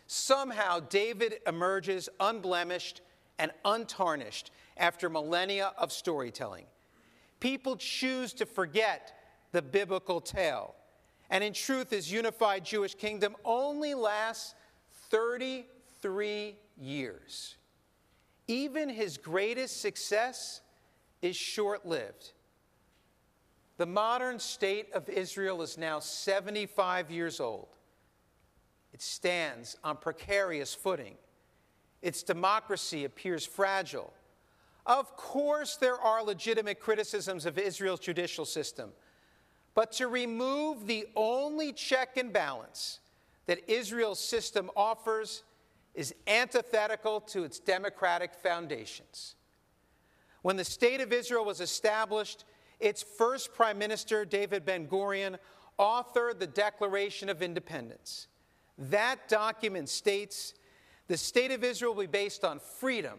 Somehow, 0.06 0.80
David 0.80 1.36
emerges 1.46 2.08
unblemished 2.20 3.00
and 3.38 3.50
untarnished 3.64 4.50
after 4.76 5.08
millennia 5.08 5.72
of 5.78 5.92
storytelling. 5.92 6.66
People 7.40 7.76
choose 7.76 8.32
to 8.34 8.46
forget 8.46 9.18
the 9.52 9.62
biblical 9.62 10.20
tale. 10.20 10.74
And 11.30 11.42
in 11.42 11.52
truth, 11.52 11.90
his 11.90 12.12
unified 12.12 12.64
Jewish 12.64 12.94
kingdom 12.94 13.34
only 13.44 13.94
lasts 13.94 14.54
33 15.10 16.56
years. 16.78 17.56
Even 18.46 18.88
his 18.88 19.16
greatest 19.16 19.80
success 19.80 20.60
is 21.22 21.36
short 21.36 21.86
lived. 21.86 22.32
The 23.76 23.86
modern 23.86 24.38
state 24.38 24.92
of 24.92 25.08
Israel 25.08 25.62
is 25.62 25.78
now 25.78 25.98
75 25.98 27.10
years 27.10 27.40
old. 27.40 27.68
It 28.92 29.02
stands 29.02 29.76
on 29.82 29.96
precarious 29.96 30.74
footing. 30.74 31.14
Its 32.02 32.22
democracy 32.22 33.04
appears 33.04 33.44
fragile. 33.44 34.12
Of 34.86 35.16
course, 35.16 35.76
there 35.76 35.98
are 35.98 36.22
legitimate 36.22 36.78
criticisms 36.78 37.46
of 37.46 37.58
Israel's 37.58 38.00
judicial 38.00 38.44
system, 38.44 38.92
but 39.74 39.90
to 39.92 40.06
remove 40.06 40.86
the 40.86 41.06
only 41.16 41.72
check 41.72 42.16
and 42.18 42.32
balance 42.32 43.00
that 43.46 43.68
Israel's 43.68 44.20
system 44.20 44.70
offers 44.76 45.42
is 45.94 46.14
antithetical 46.26 47.20
to 47.20 47.44
its 47.44 47.58
democratic 47.58 48.34
foundations. 48.34 49.36
When 50.42 50.56
the 50.56 50.64
State 50.64 51.00
of 51.00 51.12
Israel 51.12 51.44
was 51.44 51.60
established, 51.60 52.44
its 52.80 53.02
first 53.02 53.54
Prime 53.54 53.78
Minister, 53.78 54.24
David 54.24 54.64
Ben 54.64 54.86
Gurion, 54.86 55.38
authored 55.78 56.38
the 56.38 56.46
Declaration 56.46 57.28
of 57.28 57.42
Independence. 57.42 58.28
That 58.76 59.28
document 59.28 59.88
states 59.88 60.54
the 61.06 61.16
State 61.16 61.50
of 61.50 61.62
Israel 61.62 61.94
will 61.94 62.02
be 62.02 62.08
based 62.08 62.44
on 62.44 62.58
freedom, 62.58 63.18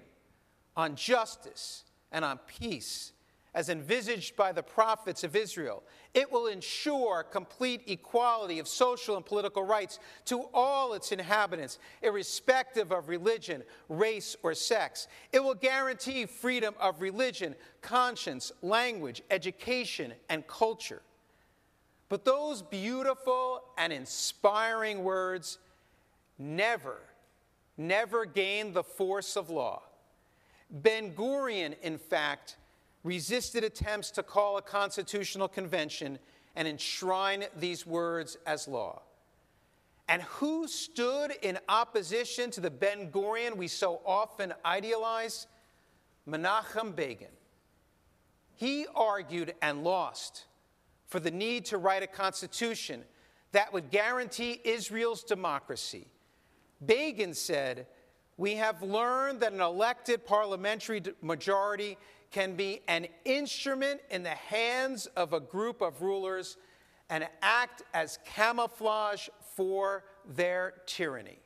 on 0.75 0.95
justice, 0.95 1.83
and 2.11 2.25
on 2.25 2.39
peace 2.59 3.13
as 3.55 3.69
envisaged 3.69 4.35
by 4.35 4.51
the 4.51 4.61
prophets 4.61 5.23
of 5.23 5.33
Israel. 5.33 5.81
It 6.13 6.29
will 6.29 6.47
ensure 6.47 7.23
complete 7.23 7.83
equality 7.87 8.59
of 8.59 8.67
social 8.67 9.15
and 9.15 9.25
political 9.25 9.63
rights 9.63 9.97
to 10.25 10.43
all 10.53 10.93
its 10.93 11.13
inhabitants, 11.13 11.79
irrespective 12.01 12.91
of 12.91 13.07
religion, 13.07 13.63
race, 13.87 14.35
or 14.43 14.53
sex. 14.53 15.07
It 15.31 15.41
will 15.41 15.55
guarantee 15.55 16.25
freedom 16.25 16.75
of 16.81 17.01
religion, 17.01 17.55
conscience, 17.81 18.51
language, 18.61 19.23
education, 19.31 20.13
and 20.29 20.45
culture. 20.45 21.01
But 22.09 22.25
those 22.25 22.61
beautiful 22.61 23.63
and 23.77 23.93
inspiring 23.93 25.03
words 25.03 25.59
never, 26.37 26.97
never 27.77 28.25
gained 28.25 28.73
the 28.73 28.83
force 28.83 29.37
of 29.37 29.49
law. 29.49 29.81
Ben 30.69 31.13
Gurion, 31.13 31.75
in 31.81 31.97
fact, 31.97 32.57
resisted 33.05 33.63
attempts 33.63 34.09
to 34.09 34.23
call 34.23 34.57
a 34.57 34.61
constitutional 34.63 35.47
convention 35.47 36.17
and 36.55 36.67
enshrine 36.67 37.45
these 37.55 37.85
words 37.85 38.35
as 38.47 38.67
law. 38.67 39.03
And 40.09 40.23
who 40.23 40.67
stood 40.67 41.31
in 41.43 41.59
opposition 41.69 42.49
to 42.51 42.61
the 42.61 42.71
Ben 42.71 43.11
Gurion 43.11 43.57
we 43.57 43.67
so 43.67 44.01
often 44.05 44.53
idealize? 44.65 45.45
Menachem 46.27 46.95
Begin. 46.95 47.29
He 48.55 48.87
argued 48.95 49.53
and 49.61 49.83
lost 49.83 50.45
for 51.05 51.19
the 51.19 51.31
need 51.31 51.65
to 51.65 51.77
write 51.77 52.01
a 52.01 52.07
constitution 52.07 53.03
that 53.51 53.71
would 53.71 53.91
guarantee 53.91 54.59
Israel's 54.63 55.23
democracy. 55.23 56.07
Begin 56.83 57.35
said, 57.35 57.85
We 58.37 58.55
have 58.55 58.81
learned 58.81 59.41
that 59.41 59.53
an 59.53 59.61
elected 59.61 60.25
parliamentary 60.25 61.03
majority 61.21 61.97
can 62.31 62.55
be 62.55 62.81
an 62.87 63.07
instrument 63.23 64.01
in 64.09 64.23
the 64.23 64.29
hands 64.29 65.05
of 65.15 65.33
a 65.33 65.39
group 65.39 65.81
of 65.81 66.01
rulers 66.01 66.57
and 67.09 67.27
act 67.41 67.83
as 67.93 68.19
camouflage 68.25 69.29
for 69.55 70.03
their 70.25 70.73
tyranny. 70.85 71.39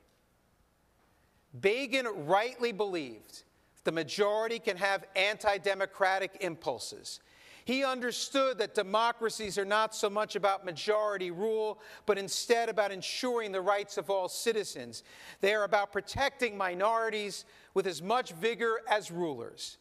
Begin 1.59 2.07
rightly 2.25 2.71
believed 2.71 3.43
the 3.83 3.91
majority 3.91 4.59
can 4.59 4.77
have 4.77 5.05
anti 5.15 5.57
democratic 5.57 6.37
impulses. 6.41 7.19
He 7.65 7.83
understood 7.83 8.57
that 8.57 8.73
democracies 8.73 9.57
are 9.57 9.65
not 9.65 9.93
so 9.93 10.09
much 10.09 10.35
about 10.35 10.65
majority 10.65 11.29
rule, 11.29 11.79
but 12.07 12.17
instead 12.17 12.67
about 12.67 12.91
ensuring 12.91 13.51
the 13.51 13.61
rights 13.61 13.97
of 13.97 14.09
all 14.09 14.27
citizens. 14.27 15.03
They 15.41 15.53
are 15.53 15.65
about 15.65 15.91
protecting 15.91 16.57
minorities 16.57 17.45
with 17.75 17.85
as 17.85 18.01
much 18.01 18.31
vigor 18.31 18.81
as 18.89 19.11
rulers. 19.11 19.77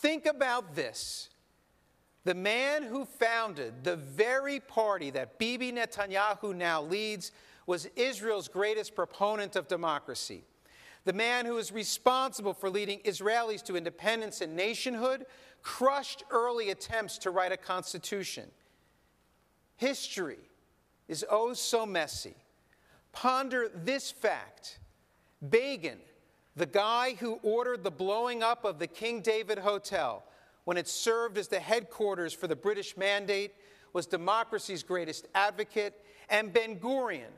Think 0.00 0.26
about 0.26 0.74
this. 0.74 1.30
The 2.24 2.34
man 2.34 2.82
who 2.82 3.04
founded 3.04 3.84
the 3.84 3.96
very 3.96 4.60
party 4.60 5.10
that 5.10 5.38
Bibi 5.38 5.72
Netanyahu 5.72 6.54
now 6.54 6.82
leads 6.82 7.32
was 7.66 7.86
Israel's 7.96 8.48
greatest 8.48 8.94
proponent 8.94 9.56
of 9.56 9.68
democracy. 9.68 10.44
The 11.04 11.12
man 11.12 11.44
who 11.46 11.58
is 11.58 11.70
responsible 11.70 12.54
for 12.54 12.70
leading 12.70 13.00
Israelis 13.00 13.62
to 13.64 13.76
independence 13.76 14.40
and 14.40 14.56
nationhood 14.56 15.26
crushed 15.62 16.24
early 16.30 16.70
attempts 16.70 17.18
to 17.18 17.30
write 17.30 17.52
a 17.52 17.56
constitution. 17.56 18.50
History 19.76 20.38
is 21.08 21.24
oh 21.30 21.52
so 21.52 21.84
messy. 21.84 22.36
Ponder 23.12 23.70
this 23.74 24.10
fact 24.10 24.78
Begin, 25.50 25.98
the 26.56 26.66
guy 26.66 27.14
who 27.14 27.40
ordered 27.42 27.82
the 27.82 27.90
blowing 27.90 28.42
up 28.42 28.64
of 28.64 28.78
the 28.78 28.86
King 28.86 29.20
David 29.20 29.58
Hotel 29.58 30.24
when 30.64 30.76
it 30.76 30.88
served 30.88 31.38
as 31.38 31.48
the 31.48 31.60
headquarters 31.60 32.32
for 32.32 32.46
the 32.46 32.56
British 32.56 32.96
Mandate, 32.96 33.54
was 33.92 34.06
democracy's 34.06 34.82
greatest 34.82 35.28
advocate, 35.34 36.02
and 36.28 36.52
Ben 36.52 36.76
Gurion, 36.76 37.30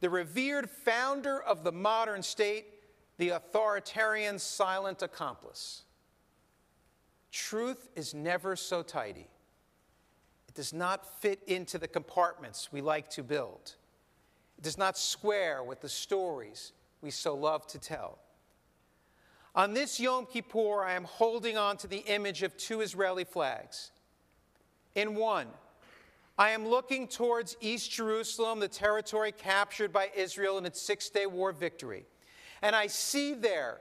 the 0.00 0.10
revered 0.10 0.68
founder 0.68 1.40
of 1.42 1.64
the 1.64 1.72
modern 1.72 2.22
state, 2.22 2.66
the 3.18 3.30
authoritarian 3.30 4.38
silent 4.38 5.00
accomplice. 5.00 5.82
Truth 7.32 7.88
is 7.96 8.14
never 8.14 8.56
so 8.56 8.82
tidy. 8.82 9.28
It 10.48 10.54
does 10.54 10.72
not 10.72 11.20
fit 11.20 11.40
into 11.46 11.78
the 11.78 11.88
compartments 11.88 12.72
we 12.72 12.80
like 12.80 13.08
to 13.10 13.22
build. 13.22 13.76
It 14.58 14.64
does 14.64 14.76
not 14.76 14.98
square 14.98 15.62
with 15.62 15.80
the 15.80 15.88
stories 15.88 16.72
we 17.00 17.10
so 17.10 17.34
love 17.34 17.66
to 17.68 17.78
tell. 17.78 18.18
On 19.56 19.72
this 19.72 19.98
Yom 19.98 20.26
Kippur, 20.26 20.84
I 20.84 20.92
am 20.92 21.04
holding 21.04 21.56
on 21.56 21.78
to 21.78 21.86
the 21.86 22.00
image 22.00 22.42
of 22.42 22.54
two 22.58 22.82
Israeli 22.82 23.24
flags. 23.24 23.90
In 24.94 25.14
one, 25.14 25.46
I 26.36 26.50
am 26.50 26.68
looking 26.68 27.08
towards 27.08 27.56
East 27.62 27.90
Jerusalem, 27.90 28.60
the 28.60 28.68
territory 28.68 29.32
captured 29.32 29.94
by 29.94 30.10
Israel 30.14 30.58
in 30.58 30.66
its 30.66 30.82
Six 30.82 31.08
Day 31.08 31.24
War 31.24 31.52
victory. 31.52 32.04
And 32.60 32.76
I 32.76 32.86
see 32.88 33.32
there 33.32 33.78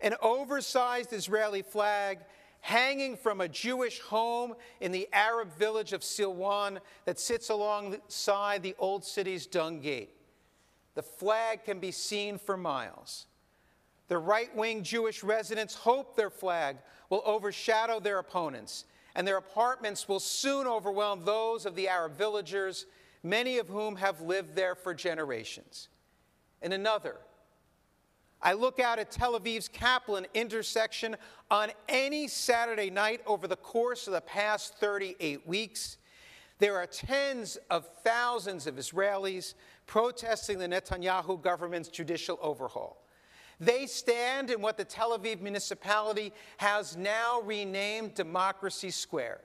an 0.00 0.14
oversized 0.22 1.12
Israeli 1.12 1.60
flag 1.60 2.20
hanging 2.62 3.14
from 3.14 3.42
a 3.42 3.48
Jewish 3.48 4.00
home 4.00 4.54
in 4.80 4.90
the 4.90 5.06
Arab 5.12 5.54
village 5.54 5.92
of 5.92 6.00
Silwan 6.00 6.78
that 7.04 7.20
sits 7.20 7.50
alongside 7.50 8.62
the 8.62 8.74
old 8.78 9.04
city's 9.04 9.46
dung 9.46 9.80
gate. 9.80 10.14
The 10.94 11.02
flag 11.02 11.64
can 11.64 11.78
be 11.78 11.90
seen 11.90 12.38
for 12.38 12.56
miles. 12.56 13.26
The 14.10 14.18
right 14.18 14.54
wing 14.56 14.82
Jewish 14.82 15.22
residents 15.22 15.76
hope 15.76 16.16
their 16.16 16.30
flag 16.30 16.78
will 17.10 17.22
overshadow 17.24 18.00
their 18.00 18.18
opponents, 18.18 18.84
and 19.14 19.24
their 19.24 19.36
apartments 19.36 20.08
will 20.08 20.18
soon 20.18 20.66
overwhelm 20.66 21.24
those 21.24 21.64
of 21.64 21.76
the 21.76 21.86
Arab 21.86 22.18
villagers, 22.18 22.86
many 23.22 23.58
of 23.58 23.68
whom 23.68 23.94
have 23.94 24.20
lived 24.20 24.56
there 24.56 24.74
for 24.74 24.94
generations. 24.94 25.90
In 26.60 26.72
another, 26.72 27.18
I 28.42 28.54
look 28.54 28.80
out 28.80 28.98
at 28.98 29.12
Tel 29.12 29.38
Aviv's 29.38 29.68
Kaplan 29.68 30.26
intersection 30.34 31.14
on 31.48 31.70
any 31.88 32.26
Saturday 32.26 32.90
night 32.90 33.20
over 33.26 33.46
the 33.46 33.54
course 33.54 34.08
of 34.08 34.12
the 34.12 34.20
past 34.22 34.74
38 34.78 35.46
weeks. 35.46 35.98
There 36.58 36.76
are 36.76 36.86
tens 36.88 37.58
of 37.70 37.86
thousands 38.02 38.66
of 38.66 38.74
Israelis 38.74 39.54
protesting 39.86 40.58
the 40.58 40.66
Netanyahu 40.66 41.40
government's 41.40 41.88
judicial 41.88 42.40
overhaul. 42.42 43.04
They 43.60 43.86
stand 43.86 44.50
in 44.50 44.62
what 44.62 44.78
the 44.78 44.84
Tel 44.84 45.16
Aviv 45.16 45.42
municipality 45.42 46.32
has 46.56 46.96
now 46.96 47.42
renamed 47.42 48.14
Democracy 48.14 48.90
Square. 48.90 49.42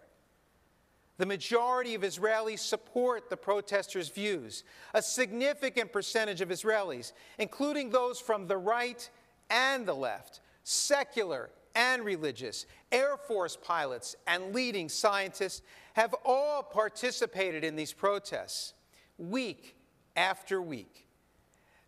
The 1.17 1.25
majority 1.25 1.95
of 1.95 2.01
Israelis 2.01 2.59
support 2.59 3.29
the 3.29 3.37
protesters' 3.37 4.09
views. 4.09 4.63
A 4.93 5.01
significant 5.01 5.91
percentage 5.91 6.41
of 6.41 6.49
Israelis, 6.49 7.11
including 7.39 7.89
those 7.89 8.19
from 8.19 8.47
the 8.47 8.57
right 8.57 9.09
and 9.49 9.85
the 9.85 9.93
left, 9.93 10.41
secular 10.63 11.51
and 11.75 12.03
religious, 12.03 12.65
Air 12.91 13.17
Force 13.17 13.57
pilots, 13.61 14.15
and 14.27 14.53
leading 14.55 14.89
scientists, 14.89 15.61
have 15.93 16.15
all 16.25 16.63
participated 16.63 17.63
in 17.63 17.75
these 17.75 17.93
protests 17.93 18.73
week 19.17 19.75
after 20.15 20.61
week. 20.61 21.04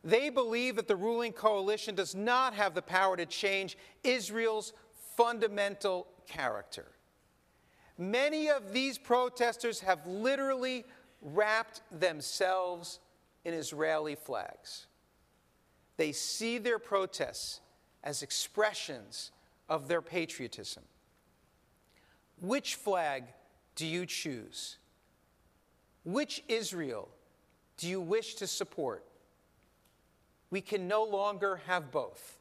They 0.07 0.29
believe 0.29 0.77
that 0.77 0.87
the 0.87 0.95
ruling 0.95 1.33
coalition 1.33 1.93
does 1.93 2.15
not 2.15 2.53
have 2.53 2.73
the 2.73 2.81
power 2.81 3.17
to 3.17 3.25
change 3.25 3.77
Israel's 4.05 4.71
fundamental 5.17 6.07
character. 6.25 6.85
Many 7.97 8.49
of 8.49 8.71
these 8.71 8.97
protesters 8.97 9.81
have 9.81 10.07
literally 10.07 10.85
wrapped 11.21 11.81
themselves 11.91 12.99
in 13.43 13.53
Israeli 13.53 14.15
flags. 14.15 14.87
They 15.97 16.13
see 16.13 16.57
their 16.57 16.79
protests 16.79 17.59
as 18.01 18.23
expressions 18.23 19.31
of 19.67 19.89
their 19.89 20.01
patriotism. 20.01 20.83
Which 22.39 22.75
flag 22.75 23.25
do 23.75 23.85
you 23.85 24.05
choose? 24.05 24.77
Which 26.05 26.45
Israel 26.47 27.09
do 27.75 27.89
you 27.89 27.99
wish 27.99 28.35
to 28.35 28.47
support? 28.47 29.03
We 30.49 30.61
can 30.61 30.87
no 30.87 31.03
longer 31.03 31.61
have 31.67 31.91
both. 31.91 32.37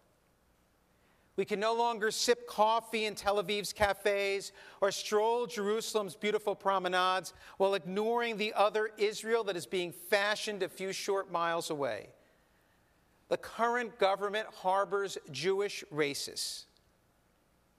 We 1.36 1.44
can 1.44 1.60
no 1.60 1.74
longer 1.74 2.10
sip 2.10 2.48
coffee 2.48 3.04
in 3.04 3.14
Tel 3.14 3.42
Aviv's 3.42 3.72
cafes 3.72 4.52
or 4.80 4.90
stroll 4.90 5.46
Jerusalem's 5.46 6.16
beautiful 6.16 6.54
promenades 6.54 7.34
while 7.58 7.74
ignoring 7.74 8.38
the 8.38 8.54
other 8.54 8.90
Israel 8.96 9.44
that 9.44 9.56
is 9.56 9.66
being 9.66 9.92
fashioned 9.92 10.62
a 10.62 10.68
few 10.68 10.92
short 10.92 11.30
miles 11.30 11.68
away. 11.68 12.08
The 13.28 13.36
current 13.36 13.98
government 13.98 14.46
harbors 14.62 15.18
Jewish 15.30 15.84
racists. 15.92 16.64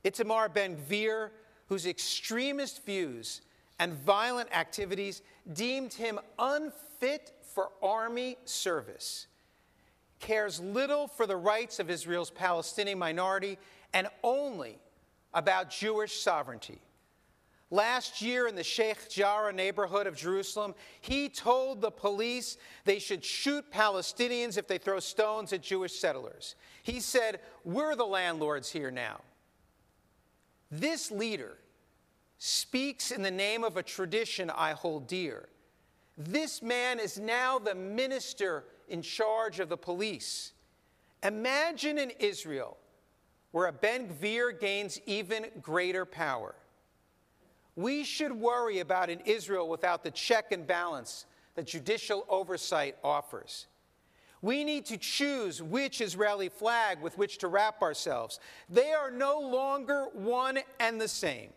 Itamar 0.06 0.54
Ben 0.54 0.78
Gvir, 0.78 1.32
whose 1.68 1.88
extremist 1.88 2.86
views 2.86 3.42
and 3.80 3.94
violent 3.94 4.56
activities 4.56 5.24
deemed 5.54 5.94
him 5.94 6.20
unfit 6.38 7.34
for 7.42 7.70
army 7.82 8.38
service 8.46 9.28
cares 10.20 10.60
little 10.60 11.08
for 11.08 11.26
the 11.26 11.36
rights 11.36 11.80
of 11.80 11.90
Israel's 11.90 12.32
Palestinian 12.32 13.00
minority 13.00 13.58
and 13.94 14.08
only 14.24 14.80
about 15.34 15.70
Jewish 15.70 16.20
sovereignty. 16.22 16.82
Last 17.70 18.22
year 18.22 18.48
in 18.48 18.56
the 18.56 18.64
Sheikh 18.64 19.10
Jarrah 19.10 19.52
neighborhood 19.52 20.08
of 20.08 20.16
Jerusalem, 20.16 20.74
he 21.02 21.28
told 21.28 21.82
the 21.82 21.92
police 21.92 22.58
they 22.86 22.98
should 22.98 23.26
shoot 23.26 23.70
Palestinians 23.72 24.58
if 24.58 24.68
they 24.68 24.78
throw 24.78 25.02
stones 25.02 25.52
at 25.52 25.62
Jewish 25.62 26.00
settlers. 26.00 26.56
He 26.84 27.02
said, 27.02 27.42
We're 27.66 27.96
the 27.98 28.06
landlords 28.06 28.72
here 28.72 28.90
now. 28.90 29.20
This 30.72 31.12
leader 31.12 31.58
speaks 32.38 33.12
in 33.12 33.22
the 33.22 33.32
name 33.32 33.66
of 33.66 33.76
a 33.76 33.84
tradition 33.84 34.50
I 34.50 34.72
hold 34.72 35.08
dear. 35.08 35.50
This 36.18 36.62
man 36.62 37.00
is 37.00 37.20
now 37.20 37.60
the 37.60 37.76
minister 37.76 38.64
in 38.88 39.02
charge 39.02 39.60
of 39.60 39.70
the 39.70 39.78
police. 39.78 40.54
Imagine 41.24 41.98
in 41.98 42.12
Israel 42.20 42.78
where 43.52 43.68
a 43.68 43.72
Ben 43.72 44.08
Gvir 44.08 44.60
gains 44.60 45.00
even 45.06 45.48
greater 45.62 46.06
power. 46.06 46.56
we 47.76 48.04
should 48.04 48.32
worry 48.32 48.80
about 48.80 49.10
an 49.10 49.20
Israel 49.26 49.70
without 49.70 50.04
the 50.04 50.12
check 50.12 50.52
and 50.52 50.66
balance 50.66 51.26
that 51.56 51.68
judicial 51.68 52.26
oversight 52.28 52.98
offers. 53.04 53.68
We 54.42 54.64
need 54.64 54.86
to 54.88 54.98
choose 54.98 55.62
which 55.62 56.02
Israeli 56.02 56.50
flag 56.50 57.02
with 57.02 57.18
which 57.18 57.38
to 57.40 57.48
wrap 57.48 57.82
ourselves. 57.82 58.40
They 58.70 58.92
are 58.94 59.12
no 59.12 59.40
longer 59.40 60.08
one 60.14 60.60
and 60.80 61.00
the 61.00 61.08
same. 61.08 61.50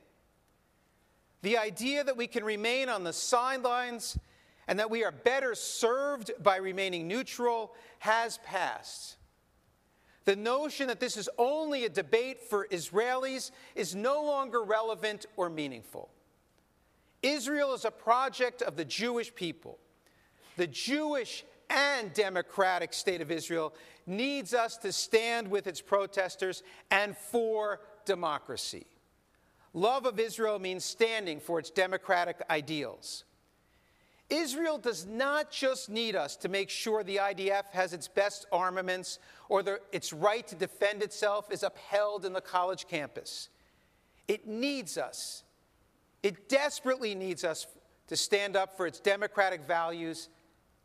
The 1.42 1.58
idea 1.58 2.04
that 2.04 2.16
we 2.16 2.26
can 2.26 2.44
remain 2.44 2.88
on 2.88 3.04
the 3.04 3.12
sidelines 3.12 4.18
and 4.68 4.78
that 4.78 4.90
we 4.90 5.04
are 5.04 5.12
better 5.12 5.54
served 5.54 6.30
by 6.42 6.56
remaining 6.56 7.08
neutral 7.08 7.74
has 7.98 8.38
passed. 8.44 9.16
The 10.24 10.36
notion 10.36 10.88
that 10.88 11.00
this 11.00 11.16
is 11.16 11.28
only 11.38 11.84
a 11.84 11.88
debate 11.88 12.42
for 12.42 12.66
Israelis 12.68 13.50
is 13.74 13.94
no 13.94 14.22
longer 14.22 14.62
relevant 14.62 15.26
or 15.36 15.50
meaningful. 15.50 16.10
Israel 17.22 17.74
is 17.74 17.84
a 17.84 17.90
project 17.90 18.62
of 18.62 18.76
the 18.76 18.84
Jewish 18.84 19.34
people. 19.34 19.78
The 20.56 20.66
Jewish 20.66 21.44
and 21.68 22.12
democratic 22.12 22.92
state 22.92 23.20
of 23.20 23.30
Israel 23.30 23.74
needs 24.06 24.54
us 24.54 24.76
to 24.78 24.92
stand 24.92 25.48
with 25.48 25.66
its 25.66 25.80
protesters 25.80 26.62
and 26.90 27.16
for 27.16 27.80
democracy. 28.04 28.86
Love 29.72 30.04
of 30.04 30.18
Israel 30.18 30.58
means 30.58 30.84
standing 30.84 31.38
for 31.38 31.58
its 31.58 31.70
democratic 31.70 32.42
ideals. 32.50 33.24
Israel 34.30 34.78
does 34.78 35.06
not 35.06 35.50
just 35.50 35.90
need 35.90 36.14
us 36.14 36.36
to 36.36 36.48
make 36.48 36.70
sure 36.70 37.02
the 37.02 37.16
IDF 37.16 37.64
has 37.72 37.92
its 37.92 38.06
best 38.06 38.46
armaments 38.52 39.18
or 39.48 39.62
the, 39.62 39.80
its 39.90 40.12
right 40.12 40.46
to 40.46 40.54
defend 40.54 41.02
itself 41.02 41.50
is 41.50 41.64
upheld 41.64 42.24
in 42.24 42.32
the 42.32 42.40
college 42.40 42.86
campus. 42.86 43.48
It 44.28 44.46
needs 44.46 44.96
us. 44.96 45.42
It 46.22 46.48
desperately 46.48 47.16
needs 47.16 47.42
us 47.42 47.66
to 48.06 48.16
stand 48.16 48.56
up 48.56 48.76
for 48.76 48.86
its 48.86 49.00
democratic 49.00 49.62
values 49.66 50.28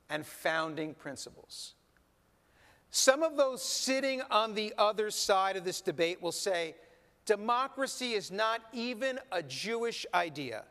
and 0.10 0.26
founding 0.26 0.96
principles. 0.96 1.76
Some 2.90 3.22
of 3.22 3.38
those 3.38 3.62
sitting 3.62 4.22
on 4.32 4.56
the 4.56 4.74
other 4.78 5.12
side 5.12 5.58
of 5.58 5.64
this 5.64 5.82
debate 5.82 6.22
will 6.22 6.32
say 6.32 6.76
democracy 7.26 8.14
is 8.14 8.32
not 8.32 8.62
even 8.74 9.20
a 9.32 9.44
Jewish 9.44 10.06
idea. 10.14 10.64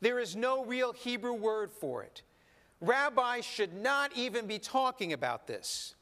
There 0.00 0.18
is 0.18 0.36
no 0.36 0.64
real 0.64 0.92
Hebrew 0.92 1.32
word 1.32 1.72
for 1.72 2.02
it. 2.02 2.22
Rabbis 2.80 3.44
should 3.44 3.74
not 3.74 4.12
even 4.16 4.46
be 4.46 4.58
talking 4.58 5.12
about 5.12 5.46
this. 5.46 5.94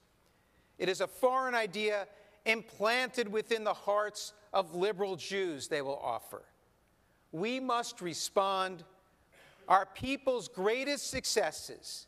It 0.79 0.89
is 0.89 1.01
a 1.01 1.07
foreign 1.07 1.55
idea 1.55 2.09
implanted 2.45 3.31
within 3.31 3.65
the 3.65 3.75
hearts 3.75 4.33
of 4.53 4.75
liberal 4.75 5.17
Jews, 5.17 5.69
they 5.69 5.83
will 5.83 5.99
offer. 5.99 6.43
We 7.33 7.61
must 7.61 8.01
respond. 8.01 8.85
Our 9.67 9.87
people's 9.87 10.49
greatest 10.49 11.11
successes 11.11 12.07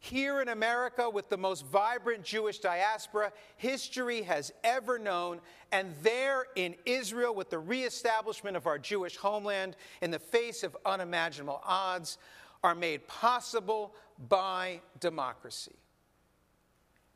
here 0.00 0.40
in 0.40 0.48
America, 0.48 1.10
with 1.10 1.28
the 1.28 1.36
most 1.36 1.66
vibrant 1.66 2.22
Jewish 2.22 2.58
diaspora 2.58 3.32
history 3.56 4.22
has 4.22 4.52
ever 4.62 4.98
known, 4.98 5.40
and 5.72 5.94
there 6.02 6.46
in 6.54 6.76
Israel, 6.86 7.34
with 7.34 7.50
the 7.50 7.58
reestablishment 7.58 8.56
of 8.56 8.66
our 8.66 8.78
Jewish 8.78 9.16
homeland 9.16 9.76
in 10.00 10.10
the 10.10 10.18
face 10.18 10.62
of 10.62 10.76
unimaginable 10.86 11.60
odds, 11.64 12.18
are 12.62 12.74
made 12.74 13.06
possible 13.08 13.94
by 14.28 14.80
democracy. 15.00 15.76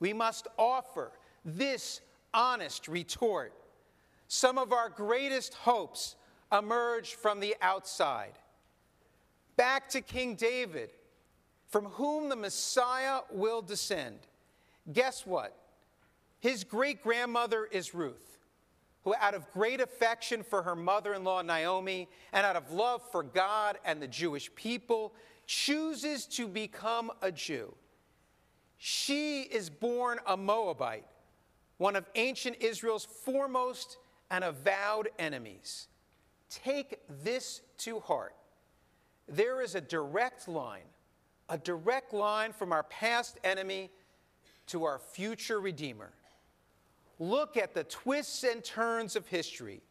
We 0.01 0.13
must 0.13 0.49
offer 0.59 1.13
this 1.45 2.01
honest 2.35 2.89
retort. 2.89 3.53
Some 4.29 4.59
of 4.59 4.73
our 4.73 4.89
greatest 4.89 5.55
hopes 5.55 6.17
emerge 6.51 7.15
from 7.15 7.41
the 7.41 7.55
outside. 7.63 8.33
Back 9.57 9.89
to 9.91 10.01
King 10.01 10.35
David 10.35 10.91
from 11.73 11.87
whom 11.87 12.29
the 12.29 12.37
Messiah 12.37 13.21
will 13.31 13.63
descend. 13.63 14.19
Guess 14.93 15.27
what? 15.27 15.57
His 16.39 16.65
great 16.65 17.03
grandmother 17.03 17.65
is 17.65 17.95
Ruth, 17.95 18.39
who, 19.05 19.15
out 19.19 19.33
of 19.33 19.51
great 19.53 19.81
affection 19.81 20.43
for 20.43 20.63
her 20.63 20.77
mother 20.77 21.15
in 21.15 21.25
law 21.25 21.41
Naomi 21.41 22.11
and 22.35 22.45
out 22.45 22.57
of 22.57 22.71
love 22.71 23.01
for 23.11 23.23
God 23.23 23.79
and 23.87 24.03
the 24.03 24.07
Jewish 24.07 24.55
people, 24.55 25.15
chooses 25.47 26.27
to 26.27 26.47
become 26.47 27.11
a 27.23 27.33
Jew. 27.33 27.73
She 28.77 29.43
is 29.43 29.71
born 29.71 30.19
a 30.27 30.37
Moabite, 30.37 31.07
one 31.79 31.97
of 31.97 32.05
ancient 32.17 32.59
Israel's 32.61 33.07
foremost 33.07 33.97
and 34.31 34.45
avowed 34.45 35.09
enemies. 35.19 35.89
Take 36.51 37.01
this 37.23 37.63
to 37.79 38.01
heart. 38.01 38.35
There 39.27 39.63
is 39.63 39.75
a 39.75 39.81
direct 39.81 40.49
line 40.49 40.83
a 41.49 41.59
direct 41.59 42.13
line 42.13 42.53
from 42.53 42.73
our 42.73 42.83
past 42.85 43.39
enemy 43.45 43.91
to 44.67 44.85
our 44.85 44.99
future 44.99 45.61
Redeemer. 45.61 46.13
Look 47.19 47.57
at 47.57 47.75
the 47.75 47.85
twists 47.85 48.43
and 48.45 48.65
turns 48.65 49.17
of 49.17 49.27
history. 49.27 49.83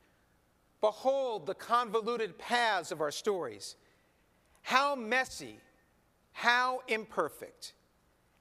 Behold 0.81 1.45
the 1.45 1.53
convoluted 1.53 2.37
paths 2.37 2.91
of 2.91 3.01
our 3.01 3.11
stories. 3.11 3.75
How 4.63 4.95
messy, 4.95 5.59
how 6.31 6.81
imperfect. 6.87 7.73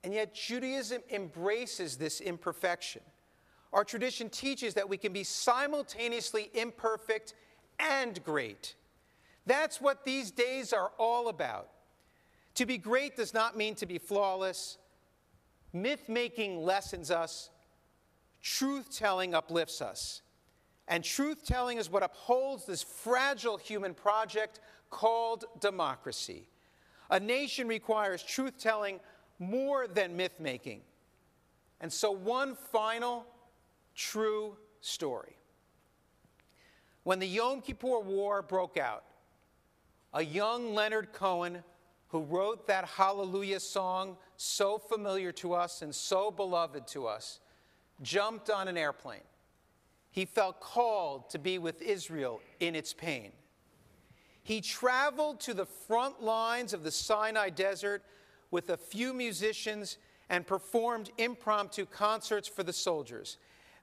And 0.02 0.14
yet, 0.14 0.34
Judaism 0.34 1.02
embraces 1.10 1.96
this 1.96 2.20
imperfection. 2.20 3.02
Our 3.72 3.84
tradition 3.84 4.30
teaches 4.30 4.74
that 4.74 4.88
we 4.88 4.96
can 4.96 5.12
be 5.12 5.24
simultaneously 5.24 6.50
imperfect 6.54 7.34
and 7.78 8.22
great. 8.24 8.74
That's 9.46 9.80
what 9.80 10.04
these 10.04 10.30
days 10.30 10.72
are 10.72 10.92
all 10.98 11.28
about. 11.28 11.68
To 12.60 12.66
be 12.66 12.76
great 12.76 13.16
does 13.16 13.32
not 13.32 13.56
mean 13.56 13.74
to 13.76 13.86
be 13.86 13.96
flawless. 13.96 14.76
Myth 15.72 16.10
making 16.10 16.58
lessens 16.58 17.10
us, 17.10 17.48
truth 18.42 18.94
telling 18.94 19.34
uplifts 19.34 19.80
us. 19.80 20.20
And 20.86 21.02
truth 21.02 21.42
telling 21.42 21.78
is 21.78 21.88
what 21.88 22.02
upholds 22.02 22.66
this 22.66 22.82
fragile 22.82 23.56
human 23.56 23.94
project 23.94 24.60
called 24.90 25.46
democracy. 25.58 26.50
A 27.08 27.18
nation 27.18 27.66
requires 27.66 28.22
truth 28.22 28.58
telling 28.58 29.00
more 29.38 29.88
than 29.88 30.14
myth 30.14 30.38
making. 30.38 30.82
And 31.80 31.90
so, 31.90 32.10
one 32.10 32.54
final 32.54 33.24
true 33.94 34.54
story. 34.82 35.34
When 37.04 37.20
the 37.20 37.26
Yom 37.26 37.62
Kippur 37.62 38.00
War 38.00 38.42
broke 38.42 38.76
out, 38.76 39.04
a 40.12 40.22
young 40.22 40.74
Leonard 40.74 41.14
Cohen 41.14 41.64
who 42.10 42.22
wrote 42.22 42.66
that 42.66 42.84
hallelujah 42.84 43.60
song 43.60 44.16
so 44.36 44.78
familiar 44.78 45.30
to 45.30 45.54
us 45.54 45.82
and 45.82 45.94
so 45.94 46.30
beloved 46.30 46.86
to 46.88 47.06
us, 47.06 47.38
jumped 48.02 48.50
on 48.50 48.66
an 48.66 48.76
airplane. 48.76 49.20
He 50.10 50.24
felt 50.24 50.60
called 50.60 51.30
to 51.30 51.38
be 51.38 51.58
with 51.58 51.80
Israel 51.80 52.40
in 52.58 52.74
its 52.74 52.92
pain. 52.92 53.30
He 54.42 54.60
traveled 54.60 55.38
to 55.40 55.54
the 55.54 55.66
front 55.66 56.20
lines 56.20 56.72
of 56.72 56.82
the 56.82 56.90
Sinai 56.90 57.50
desert 57.50 58.02
with 58.50 58.70
a 58.70 58.76
few 58.76 59.14
musicians 59.14 59.98
and 60.28 60.44
performed 60.44 61.10
impromptu 61.18 61.86
concerts 61.86 62.48
for 62.48 62.64
the 62.64 62.72
soldiers, 62.72 63.36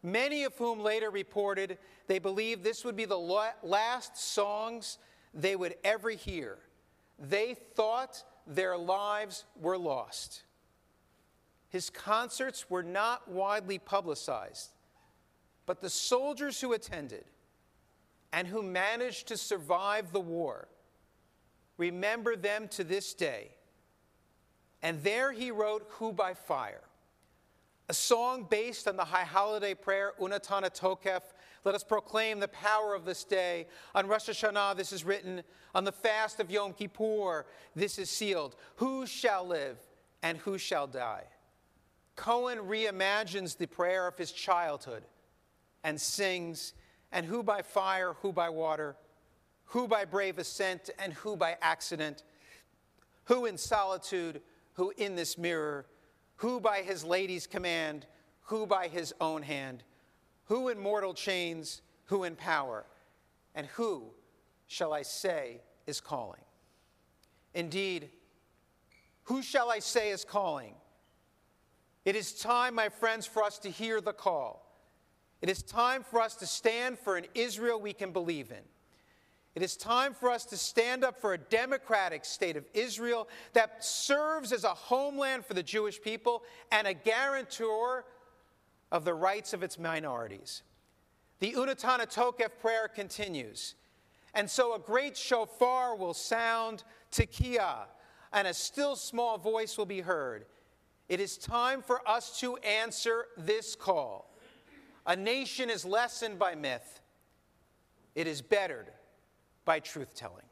many 0.03 0.43
of 0.43 0.53
whom 0.57 0.81
later 0.81 1.09
reported 1.09 1.77
they 2.07 2.19
believed 2.19 2.61
this 2.63 2.83
would 2.83 2.95
be 2.97 3.05
the 3.05 3.53
last 3.63 4.17
songs 4.17 4.97
they 5.33 5.55
would 5.55 5.75
ever 5.85 6.09
hear 6.09 6.57
they 7.19 7.55
thought 7.75 8.23
their 8.45 8.77
lives 8.77 9.45
were 9.59 9.77
lost. 9.77 10.43
His 11.69 11.89
concerts 11.89 12.69
were 12.69 12.83
not 12.83 13.29
widely 13.29 13.77
publicized, 13.77 14.71
but 15.65 15.81
the 15.81 15.89
soldiers 15.89 16.61
who 16.61 16.73
attended 16.73 17.25
and 18.31 18.47
who 18.47 18.61
managed 18.61 19.27
to 19.27 19.37
survive 19.37 20.11
the 20.11 20.19
war 20.19 20.67
remember 21.77 22.35
them 22.35 22.67
to 22.69 22.83
this 22.83 23.13
day. 23.13 23.49
And 24.81 25.01
there 25.03 25.31
he 25.31 25.51
wrote 25.51 25.87
Who 25.93 26.13
by 26.13 26.33
Fire, 26.33 26.83
a 27.89 27.93
song 27.93 28.47
based 28.49 28.87
on 28.87 28.95
the 28.95 29.05
high 29.05 29.25
holiday 29.25 29.73
prayer 29.73 30.13
Unatana 30.19 30.69
Tokef 30.69 31.21
let 31.67 31.75
us 31.75 31.83
proclaim 31.83 32.39
the 32.39 32.47
power 32.47 32.95
of 32.95 33.03
this 33.03 33.25
day. 33.25 33.67
On 33.93 34.07
Rosh 34.07 34.29
Hashanah, 34.29 34.77
this 34.77 34.93
is 34.93 35.03
written. 35.03 35.43
On 35.75 35.83
the 35.83 35.91
fast 35.91 36.39
of 36.39 36.49
Yom 36.49 36.71
Kippur, 36.71 37.45
this 37.75 37.99
is 37.99 38.09
sealed. 38.09 38.55
Who 38.77 39.05
shall 39.05 39.45
live 39.45 39.77
and 40.23 40.37
who 40.37 40.57
shall 40.57 40.87
die? 40.87 41.25
Cohen 42.15 42.59
reimagines 42.59 43.57
the 43.57 43.65
prayer 43.65 44.07
of 44.07 44.17
his 44.17 44.31
childhood 44.31 45.03
and 45.83 45.99
sings, 45.99 46.71
and 47.11 47.25
who 47.25 47.43
by 47.43 47.61
fire, 47.61 48.13
who 48.21 48.31
by 48.31 48.47
water, 48.47 48.95
who 49.65 49.89
by 49.89 50.05
brave 50.05 50.39
ascent, 50.39 50.89
and 50.97 51.11
who 51.11 51.35
by 51.35 51.57
accident, 51.61 52.23
who 53.25 53.45
in 53.45 53.57
solitude, 53.57 54.41
who 54.75 54.93
in 54.95 55.17
this 55.17 55.37
mirror, 55.37 55.85
who 56.37 56.61
by 56.61 56.77
his 56.81 57.03
lady's 57.03 57.45
command, 57.45 58.05
who 58.43 58.65
by 58.65 58.87
his 58.87 59.13
own 59.19 59.43
hand 59.43 59.83
who 60.47 60.69
in 60.69 60.79
mortal 60.79 61.13
chains, 61.13 61.81
who 62.05 62.23
in 62.23 62.35
power? 62.35 62.85
And 63.55 63.67
who 63.67 64.03
shall 64.67 64.93
I 64.93 65.01
say 65.01 65.61
is 65.85 66.01
calling. 66.01 66.41
Indeed, 67.53 68.09
who 69.23 69.41
shall 69.41 69.71
I 69.71 69.79
say 69.79 70.11
is 70.11 70.23
calling? 70.23 70.73
It 72.05 72.15
is 72.15 72.33
time, 72.33 72.75
my 72.75 72.89
friends, 72.89 73.25
for 73.25 73.43
us 73.43 73.59
to 73.59 73.69
hear 73.69 73.99
the 73.99 74.13
call. 74.13 74.63
It 75.41 75.49
is 75.49 75.61
time 75.61 76.03
for 76.03 76.21
us 76.21 76.35
to 76.35 76.45
stand 76.45 76.97
for 76.97 77.17
an 77.17 77.25
Israel 77.35 77.79
we 77.79 77.93
can 77.93 78.11
believe 78.11 78.51
in. 78.51 78.63
It 79.55 79.63
is 79.63 79.75
time 79.75 80.13
for 80.13 80.29
us 80.29 80.45
to 80.45 80.57
stand 80.57 81.03
up 81.03 81.19
for 81.19 81.33
a 81.33 81.37
democratic 81.37 82.25
state 82.25 82.57
of 82.57 82.65
Israel 82.73 83.27
that 83.53 83.83
serves 83.83 84.51
as 84.51 84.63
a 84.63 84.69
homeland 84.69 85.45
for 85.45 85.55
the 85.55 85.63
Jewish 85.63 85.99
people 85.99 86.43
and 86.71 86.85
a 86.85 86.93
guarantor 86.93 88.05
of 88.91 89.05
the 89.05 89.13
rights 89.13 89.53
of 89.53 89.63
its 89.63 89.77
minorities. 89.77 90.63
The 91.39 91.53
Unatana 91.53 92.07
Tokef 92.07 92.59
prayer 92.61 92.87
continues. 92.87 93.75
And 94.33 94.49
so 94.49 94.75
a 94.75 94.79
great 94.79 95.17
shofar 95.17 95.95
will 95.95 96.13
sound, 96.13 96.83
tekiah, 97.11 97.85
and 98.33 98.47
a 98.47 98.53
still 98.53 98.95
small 98.95 99.37
voice 99.37 99.77
will 99.77 99.85
be 99.85 100.01
heard. 100.01 100.45
It 101.09 101.19
is 101.19 101.37
time 101.37 101.81
for 101.81 102.07
us 102.07 102.39
to 102.39 102.57
answer 102.57 103.25
this 103.37 103.75
call. 103.75 104.33
A 105.05 105.15
nation 105.15 105.69
is 105.69 105.85
lessened 105.85 106.37
by 106.37 106.55
myth, 106.55 107.01
it 108.15 108.27
is 108.27 108.41
bettered 108.41 108.91
by 109.63 109.79
truth 109.79 110.13
telling. 110.15 110.46